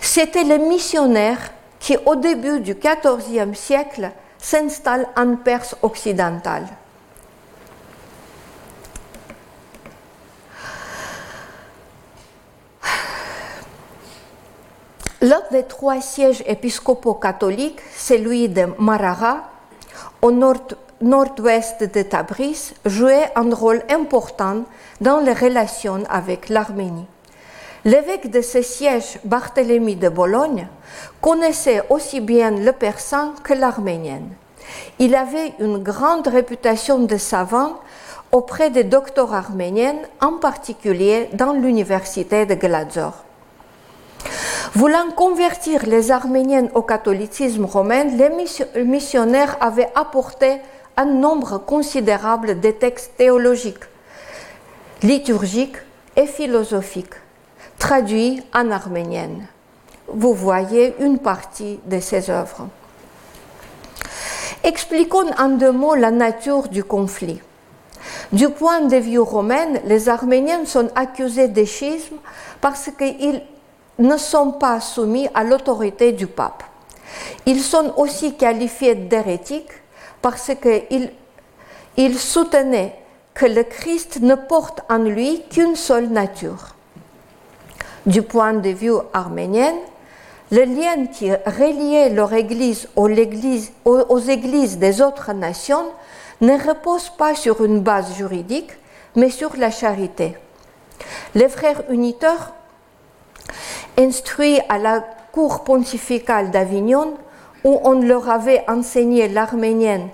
C'était 0.00 0.44
les 0.44 0.58
missionnaires 0.58 1.52
qui, 1.80 1.96
au 2.04 2.16
début 2.16 2.60
du 2.60 2.74
XIVe 2.74 3.54
siècle, 3.54 4.10
s'installent 4.38 5.08
en 5.16 5.36
Perse 5.36 5.74
occidentale. 5.82 6.66
L'un 15.22 15.40
des 15.52 15.62
trois 15.62 16.00
sièges 16.00 16.42
épiscopaux 16.46 17.14
catholiques, 17.14 17.78
celui 17.96 18.48
de 18.48 18.66
Marara, 18.80 19.50
au 20.20 20.32
nord-ouest 20.32 21.84
de 21.84 22.02
Tabriz, 22.02 22.74
jouait 22.84 23.30
un 23.36 23.54
rôle 23.54 23.84
important 23.88 24.64
dans 25.00 25.20
les 25.20 25.32
relations 25.32 26.02
avec 26.10 26.48
l'Arménie. 26.48 27.06
L'évêque 27.84 28.32
de 28.32 28.40
ce 28.40 28.62
siège, 28.62 29.20
Barthélemy 29.22 29.94
de 29.94 30.08
Bologne, 30.08 30.66
connaissait 31.20 31.84
aussi 31.88 32.20
bien 32.20 32.50
le 32.50 32.72
persan 32.72 33.32
que 33.44 33.54
l'arménien. 33.54 34.22
Il 34.98 35.14
avait 35.14 35.54
une 35.60 35.78
grande 35.78 36.26
réputation 36.26 36.98
de 36.98 37.16
savant 37.16 37.78
auprès 38.32 38.70
des 38.70 38.82
docteurs 38.82 39.34
arméniens, 39.34 39.98
en 40.20 40.38
particulier 40.38 41.28
dans 41.32 41.52
l'université 41.52 42.44
de 42.44 42.54
Gladzor. 42.56 43.22
Voulant 44.74 45.10
convertir 45.14 45.84
les 45.84 46.10
Arméniens 46.10 46.68
au 46.74 46.80
catholicisme 46.80 47.66
romain, 47.66 48.04
les 48.04 48.30
missionnaires 48.82 49.58
avaient 49.60 49.90
apporté 49.94 50.60
un 50.96 51.04
nombre 51.04 51.58
considérable 51.58 52.58
de 52.58 52.70
textes 52.70 53.12
théologiques, 53.18 53.84
liturgiques 55.02 55.76
et 56.16 56.26
philosophiques, 56.26 57.20
traduits 57.78 58.42
en 58.54 58.70
arménien. 58.70 59.28
Vous 60.08 60.32
voyez 60.32 60.94
une 61.00 61.18
partie 61.18 61.78
de 61.84 62.00
ces 62.00 62.30
œuvres. 62.30 62.68
Expliquons 64.64 65.30
en 65.38 65.50
deux 65.50 65.72
mots 65.72 65.94
la 65.94 66.10
nature 66.10 66.68
du 66.68 66.82
conflit. 66.82 67.42
Du 68.32 68.48
point 68.48 68.80
de 68.80 68.96
vue 68.96 69.18
romain, 69.18 69.74
les 69.84 70.08
Arméniens 70.08 70.64
sont 70.64 70.88
accusés 70.94 71.48
de 71.48 71.64
schisme 71.64 72.16
parce 72.62 72.88
qu'ils 72.96 73.42
ne 74.02 74.16
sont 74.16 74.52
pas 74.52 74.80
soumis 74.80 75.28
à 75.34 75.44
l'autorité 75.44 76.12
du 76.12 76.26
pape. 76.26 76.62
Ils 77.46 77.60
sont 77.60 77.94
aussi 77.96 78.34
qualifiés 78.36 78.94
d'hérétiques 78.94 79.72
parce 80.20 80.50
qu'ils 80.60 82.18
soutenaient 82.18 82.96
que 83.34 83.46
le 83.46 83.62
Christ 83.62 84.20
ne 84.20 84.34
porte 84.34 84.80
en 84.90 84.98
lui 84.98 85.42
qu'une 85.50 85.76
seule 85.76 86.08
nature. 86.08 86.74
Du 88.06 88.22
point 88.22 88.54
de 88.54 88.70
vue 88.70 88.92
arménien, 89.12 89.72
le 90.50 90.64
lien 90.64 91.06
qui 91.06 91.30
reliait 91.32 92.10
leur 92.10 92.32
Église 92.32 92.88
aux, 92.96 93.08
aux 93.84 94.18
églises 94.18 94.78
des 94.78 95.00
autres 95.00 95.32
nations 95.32 95.86
ne 96.40 96.52
repose 96.52 97.08
pas 97.10 97.34
sur 97.34 97.64
une 97.64 97.80
base 97.80 98.14
juridique, 98.16 98.72
mais 99.16 99.30
sur 99.30 99.56
la 99.56 99.70
charité. 99.70 100.36
Les 101.34 101.48
frères 101.48 101.82
uniteurs 101.90 102.52
instruits 103.98 104.60
à 104.68 104.78
la 104.78 105.00
cour 105.32 105.64
pontificale 105.64 106.50
d'Avignon, 106.50 107.14
où 107.64 107.80
on 107.84 108.00
leur 108.00 108.28
avait 108.28 108.64
enseigné 108.68 109.28
l'arménienne 109.28 110.08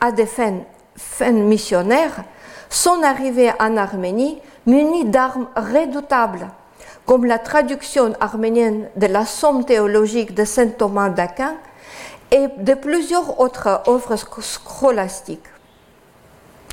à 0.00 0.12
des 0.12 0.26
fins, 0.26 1.32
missionnaires, 1.32 2.24
sont 2.68 3.02
arrivés 3.02 3.52
en 3.60 3.76
Arménie 3.76 4.40
munis 4.66 5.04
d'armes 5.04 5.48
redoutables, 5.56 6.48
comme 7.06 7.24
la 7.24 7.38
traduction 7.38 8.14
arménienne 8.20 8.88
de 8.96 9.06
la 9.06 9.24
Somme 9.26 9.64
théologique 9.64 10.34
de 10.34 10.44
saint 10.44 10.68
Thomas 10.68 11.10
d'Aquin 11.10 11.54
et 12.30 12.48
de 12.58 12.74
plusieurs 12.74 13.38
autres 13.40 13.82
œuvres 13.86 14.16
scolastiques 14.16 15.40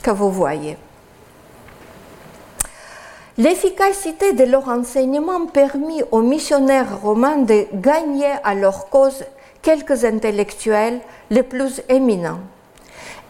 que 0.01 0.11
vous 0.11 0.32
voyez. 0.32 0.77
L'efficacité 3.41 4.33
de 4.33 4.43
leur 4.43 4.67
enseignement 4.69 5.47
permit 5.47 6.03
aux 6.11 6.21
missionnaires 6.21 7.01
romains 7.01 7.37
de 7.37 7.65
gagner 7.73 8.29
à 8.43 8.53
leur 8.53 8.87
cause 8.87 9.23
quelques 9.63 10.05
intellectuels 10.05 10.99
les 11.31 11.41
plus 11.41 11.81
éminents. 11.89 12.37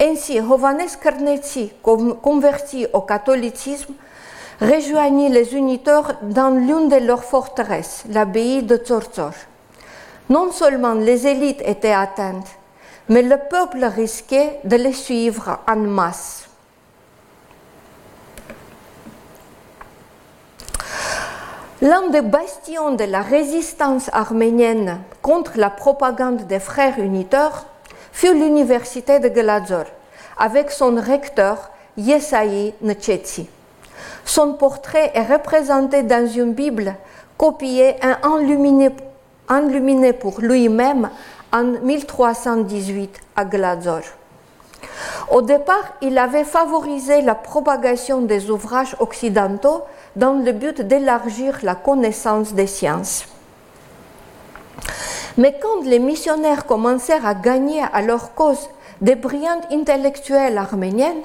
Ainsi, 0.02 0.38
Hovannes 0.42 0.90
Karnetsi, 1.02 1.72
converti 1.82 2.88
au 2.92 3.00
catholicisme, 3.00 3.94
rejoignit 4.60 5.30
les 5.30 5.56
uniteurs 5.56 6.16
dans 6.24 6.50
l'une 6.50 6.90
de 6.90 6.98
leurs 6.98 7.24
forteresses, 7.24 8.04
l'abbaye 8.10 8.64
de 8.64 8.76
Tzorzor. 8.76 9.32
Non 10.30 10.52
seulement 10.52 10.94
les 10.94 11.26
élites 11.26 11.62
étaient 11.64 11.94
atteintes, 11.94 12.52
mais 13.08 13.22
le 13.22 13.38
peuple 13.50 13.86
risquait 13.86 14.60
de 14.66 14.76
les 14.76 14.92
suivre 14.92 15.60
en 15.66 15.78
masse. 15.78 16.41
L'un 21.84 22.10
des 22.10 22.22
bastions 22.22 22.92
de 22.92 23.06
la 23.06 23.24
résistance 23.24 24.12
arménienne 24.14 25.00
contre 25.24 25.54
la 25.56 25.72
propagande 25.72 26.46
des 26.46 26.60
frères 26.60 27.00
uniteurs 27.00 27.66
fut 28.12 28.36
l'université 28.36 29.18
de 29.20 29.30
Gladzor, 29.30 29.86
avec 30.38 30.70
son 30.70 30.94
recteur 31.02 31.72
Yesaï 31.98 32.76
Nchetsi. 32.84 33.50
Son 34.26 34.54
portrait 34.54 35.10
est 35.16 35.26
représenté 35.26 36.04
dans 36.04 36.28
une 36.28 36.54
Bible 36.54 36.94
copiée 37.36 37.96
et 37.96 38.28
enluminée, 38.28 40.14
pour 40.14 40.40
lui-même 40.40 41.10
en 41.52 41.64
1318 41.64 43.20
à 43.36 43.46
Glazor. 43.46 44.04
Au 45.30 45.42
départ, 45.42 45.94
il 46.02 46.18
avait 46.18 46.44
favorisé 46.44 47.22
la 47.22 47.36
propagation 47.36 48.22
des 48.22 48.50
ouvrages 48.50 48.96
occidentaux 49.00 49.84
dans 50.16 50.34
le 50.34 50.52
but 50.52 50.82
d'élargir 50.82 51.60
la 51.64 51.76
connaissance 51.76 52.54
des 52.54 52.68
sciences. 52.68 53.26
Mais 55.38 55.58
quand 55.62 55.84
les 55.86 56.00
missionnaires 56.00 56.66
commencèrent 56.66 57.26
à 57.26 57.34
gagner 57.34 57.82
à 57.94 58.02
leur 58.02 58.34
cause 58.34 58.70
des 59.00 59.16
brillantes 59.16 59.72
intellectuelles 59.72 60.58
arméniennes, 60.58 61.24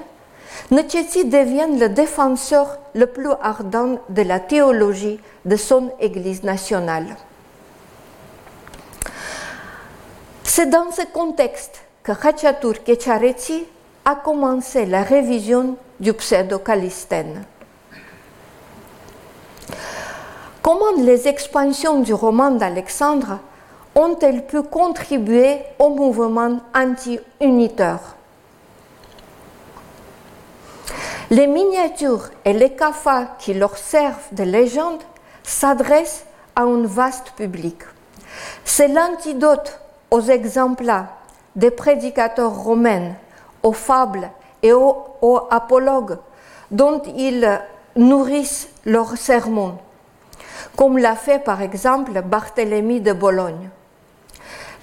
Nechetsi 0.71 1.25
devient 1.25 1.77
le 1.79 1.89
défenseur 1.89 2.77
le 2.95 3.05
plus 3.05 3.31
ardent 3.41 3.99
de 4.09 4.21
la 4.21 4.39
théologie 4.39 5.19
de 5.45 5.55
son 5.55 5.91
Église 5.99 6.43
nationale. 6.43 7.15
C'est 10.43 10.69
dans 10.69 10.91
ce 10.91 11.05
contexte 11.13 11.81
que 12.07 12.73
Kecharetsi 12.85 13.65
a 14.05 14.15
commencé 14.15 14.85
la 14.85 15.03
révision 15.03 15.75
du 15.99 16.13
pseudo-calistène. 16.13 17.43
Comment 20.61 20.93
les 20.99 21.27
expansions 21.27 21.99
du 21.99 22.13
roman 22.13 22.51
d'Alexandre 22.51 23.39
ont-elles 23.95 24.45
pu 24.45 24.63
contribuer 24.63 25.59
au 25.79 25.89
mouvement 25.89 26.61
anti-uniteur? 26.73 27.99
Les 31.29 31.47
miniatures 31.47 32.29
et 32.45 32.53
les 32.53 32.73
kafas 32.73 33.35
qui 33.39 33.53
leur 33.53 33.77
servent 33.77 34.33
de 34.33 34.43
légende 34.43 35.01
s'adressent 35.43 36.25
à 36.55 36.61
un 36.61 36.85
vaste 36.85 37.31
public. 37.31 37.79
C'est 38.63 38.87
l'antidote 38.87 39.81
aux 40.09 40.21
exemples 40.21 40.89
des 41.57 41.71
prédicateurs 41.71 42.55
romains, 42.55 43.13
aux 43.63 43.73
fables 43.73 44.29
et 44.61 44.71
aux, 44.71 45.03
apologues 45.49 46.17
dont 46.71 47.01
ils 47.17 47.59
nourrissent 47.95 48.69
leurs 48.85 49.17
sermons, 49.17 49.77
comme 50.75 50.99
l'a 50.99 51.15
fait 51.15 51.43
par 51.43 51.61
exemple 51.61 52.21
Barthélemy 52.21 53.01
de 53.01 53.11
Bologne. 53.11 53.69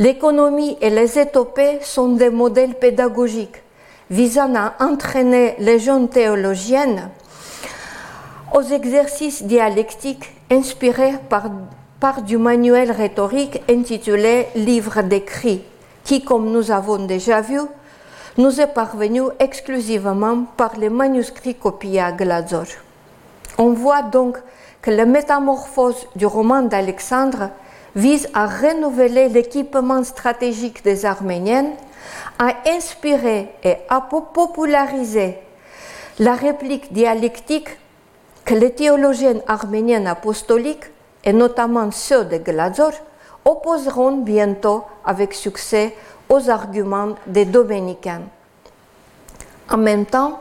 L'économie 0.01 0.77
et 0.81 0.91
les 0.91 1.19
étopées 1.19 1.79
sont 1.83 2.09
des 2.09 2.31
modèles 2.31 2.75
pédagogiques 2.75 3.63
visant 4.11 4.53
à 4.57 4.75
entraîner 4.81 5.55
les 5.61 5.79
jeunes 5.79 6.09
théologiennes 6.09 7.11
aux 8.53 8.63
exercices 8.63 9.45
dialectiques 9.45 10.31
inspirés 10.51 11.15
par, 11.29 11.45
par 12.01 12.23
du 12.23 12.37
manuel 12.37 12.91
rhétorique 12.91 13.63
intitulé 13.71 14.49
Livre 14.57 15.03
d'écrit, 15.03 15.63
qui, 16.05 16.23
comme 16.23 16.51
nous 16.51 16.71
avons 16.71 17.07
déjà 17.07 17.41
vu, 17.41 17.61
nous 18.37 18.61
est 18.61 18.73
parvenu 18.73 19.23
exclusivement 19.39 20.45
par 20.57 20.77
les 20.77 20.91
manuscrits 20.91 21.55
copiés 21.55 22.01
à 22.01 22.13
Glazor. 22.13 22.67
On 23.59 23.71
voit 23.71 24.03
donc 24.03 24.39
que 24.83 24.91
la 24.91 25.07
métamorphose 25.07 26.07
du 26.17 26.27
roman 26.27 26.63
d'Alexandre 26.63 27.51
vise 27.95 28.29
à 28.35 28.47
renouveler 28.47 29.29
l'équipement 29.29 30.03
stratégique 30.03 30.85
des 30.85 31.07
Arméniennes, 31.07 31.73
à 32.39 32.55
inspirer 32.67 33.49
et 33.63 33.77
à 33.89 34.01
populariser 34.01 35.39
la 36.19 36.35
réplique 36.35 36.93
dialectique 36.93 37.69
que 38.45 38.55
les 38.55 38.73
théologiennes 38.73 39.41
arméniennes 39.47 40.07
apostoliques, 40.07 40.85
et 41.25 41.33
notamment 41.33 41.91
ceux 41.91 42.25
de 42.25 42.37
Glazor, 42.37 42.93
opposeront 43.45 44.19
bientôt 44.19 44.85
avec 45.05 45.35
succès 45.35 45.95
aux 46.29 46.49
arguments 46.51 47.15
des 47.27 47.45
dominicains. 47.45 48.23
En 49.71 49.77
même 49.77 50.07
temps, 50.07 50.41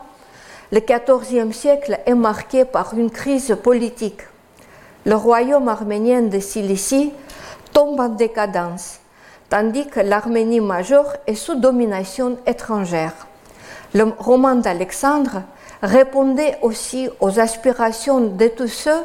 le 0.72 0.80
XIVe 0.80 1.52
siècle 1.54 2.00
est 2.06 2.16
marqué 2.16 2.66
par 2.66 2.94
une 2.94 3.12
crise 3.12 3.56
politique. 3.62 4.22
Le 5.06 5.16
royaume 5.16 5.68
arménien 5.68 6.24
de 6.24 6.40
Cilicie 6.40 7.14
tombe 7.74 8.00
en 8.00 8.10
décadence, 8.10 9.00
tandis 9.50 9.88
que 9.88 10.00
l'Arménie 10.00 10.62
majeure 10.62 11.16
est 11.28 11.36
sous 11.36 11.56
domination 11.56 12.38
étrangère. 12.48 13.14
Le 13.94 14.06
roman 14.18 14.56
d'Alexandre 14.56 15.44
répondait 15.82 16.58
aussi 16.62 17.10
aux 17.20 17.40
aspirations 17.40 18.22
de 18.22 18.48
tous 18.48 18.68
ceux 18.68 19.04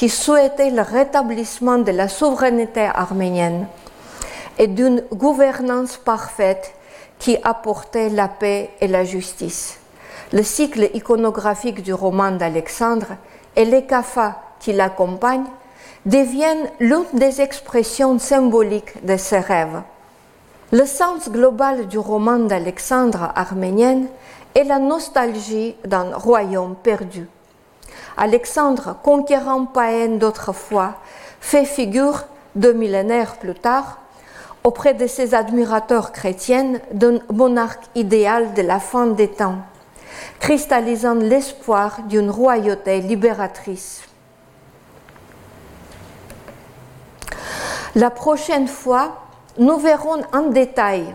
qui 0.00 0.08
souhaitaient 0.08 0.70
le 0.70 0.80
rétablissement 0.80 1.76
de 1.76 1.92
la 1.92 2.08
souveraineté 2.08 2.80
arménienne 2.80 3.66
et 4.56 4.66
d'une 4.66 5.04
gouvernance 5.12 5.98
parfaite 5.98 6.72
qui 7.18 7.36
apportait 7.44 8.08
la 8.08 8.26
paix 8.26 8.70
et 8.80 8.88
la 8.88 9.04
justice. 9.04 9.78
Le 10.32 10.42
cycle 10.42 10.88
iconographique 10.94 11.82
du 11.82 11.92
roman 11.92 12.30
d'Alexandre 12.30 13.08
et 13.54 13.66
les 13.66 13.84
kafas 13.84 14.36
qui 14.58 14.72
l'accompagnent 14.72 15.50
deviennent 16.06 16.70
l'une 16.80 17.04
des 17.12 17.42
expressions 17.42 18.18
symboliques 18.18 19.04
de 19.04 19.18
ces 19.18 19.40
rêves. 19.40 19.82
Le 20.72 20.86
sens 20.86 21.28
global 21.28 21.88
du 21.88 21.98
roman 21.98 22.38
d'Alexandre 22.38 23.32
arménienne 23.34 24.06
est 24.54 24.64
la 24.64 24.78
nostalgie 24.78 25.76
d'un 25.84 26.16
royaume 26.16 26.74
perdu. 26.74 27.28
Alexandre, 28.16 28.96
conquérant 29.02 29.66
païen 29.66 30.18
d'autrefois, 30.18 30.94
fait 31.40 31.64
figure, 31.64 32.24
deux 32.54 32.72
millénaires 32.72 33.36
plus 33.36 33.54
tard, 33.54 33.98
auprès 34.64 34.94
de 34.94 35.06
ses 35.06 35.34
admirateurs 35.34 36.12
chrétiens, 36.12 36.74
d'un 36.92 37.18
monarque 37.32 37.84
idéal 37.94 38.52
de 38.54 38.62
la 38.62 38.78
fin 38.78 39.06
des 39.06 39.28
temps, 39.28 39.58
cristallisant 40.38 41.14
l'espoir 41.14 42.02
d'une 42.02 42.30
royauté 42.30 43.00
libératrice. 43.00 44.02
La 47.94 48.10
prochaine 48.10 48.68
fois, 48.68 49.26
nous 49.58 49.78
verrons 49.78 50.22
en 50.32 50.42
détail 50.42 51.14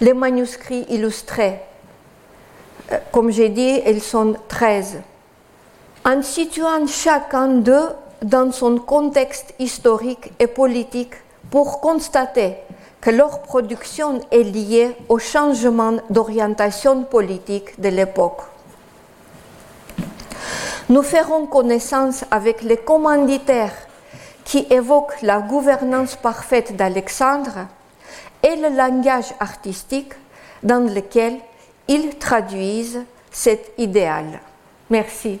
les 0.00 0.14
manuscrits 0.14 0.86
illustrés. 0.88 1.60
Euh, 2.92 2.98
comme 3.12 3.30
j'ai 3.30 3.48
dit, 3.48 3.82
ils 3.86 4.02
sont 4.02 4.36
13. 4.48 5.00
En 6.08 6.22
situant 6.22 6.86
chacun 6.86 7.48
d'eux 7.48 7.88
dans 8.22 8.52
son 8.52 8.78
contexte 8.78 9.54
historique 9.58 10.30
et 10.38 10.46
politique 10.46 11.14
pour 11.50 11.80
constater 11.80 12.58
que 13.00 13.10
leur 13.10 13.42
production 13.42 14.20
est 14.30 14.44
liée 14.44 14.96
au 15.08 15.18
changement 15.18 15.94
d'orientation 16.08 17.02
politique 17.02 17.80
de 17.80 17.88
l'époque. 17.88 18.42
Nous 20.88 21.02
ferons 21.02 21.46
connaissance 21.46 22.24
avec 22.30 22.62
les 22.62 22.76
commanditaires 22.76 23.74
qui 24.44 24.64
évoque 24.70 25.20
la 25.22 25.40
gouvernance 25.40 26.14
parfaite 26.14 26.76
d'Alexandre 26.76 27.66
et 28.44 28.54
le 28.54 28.68
langage 28.76 29.34
artistique 29.40 30.12
dans 30.62 30.88
lequel 30.88 31.40
ils 31.88 32.16
traduisent 32.16 33.02
cet 33.32 33.72
idéal. 33.76 34.38
Merci. 34.88 35.40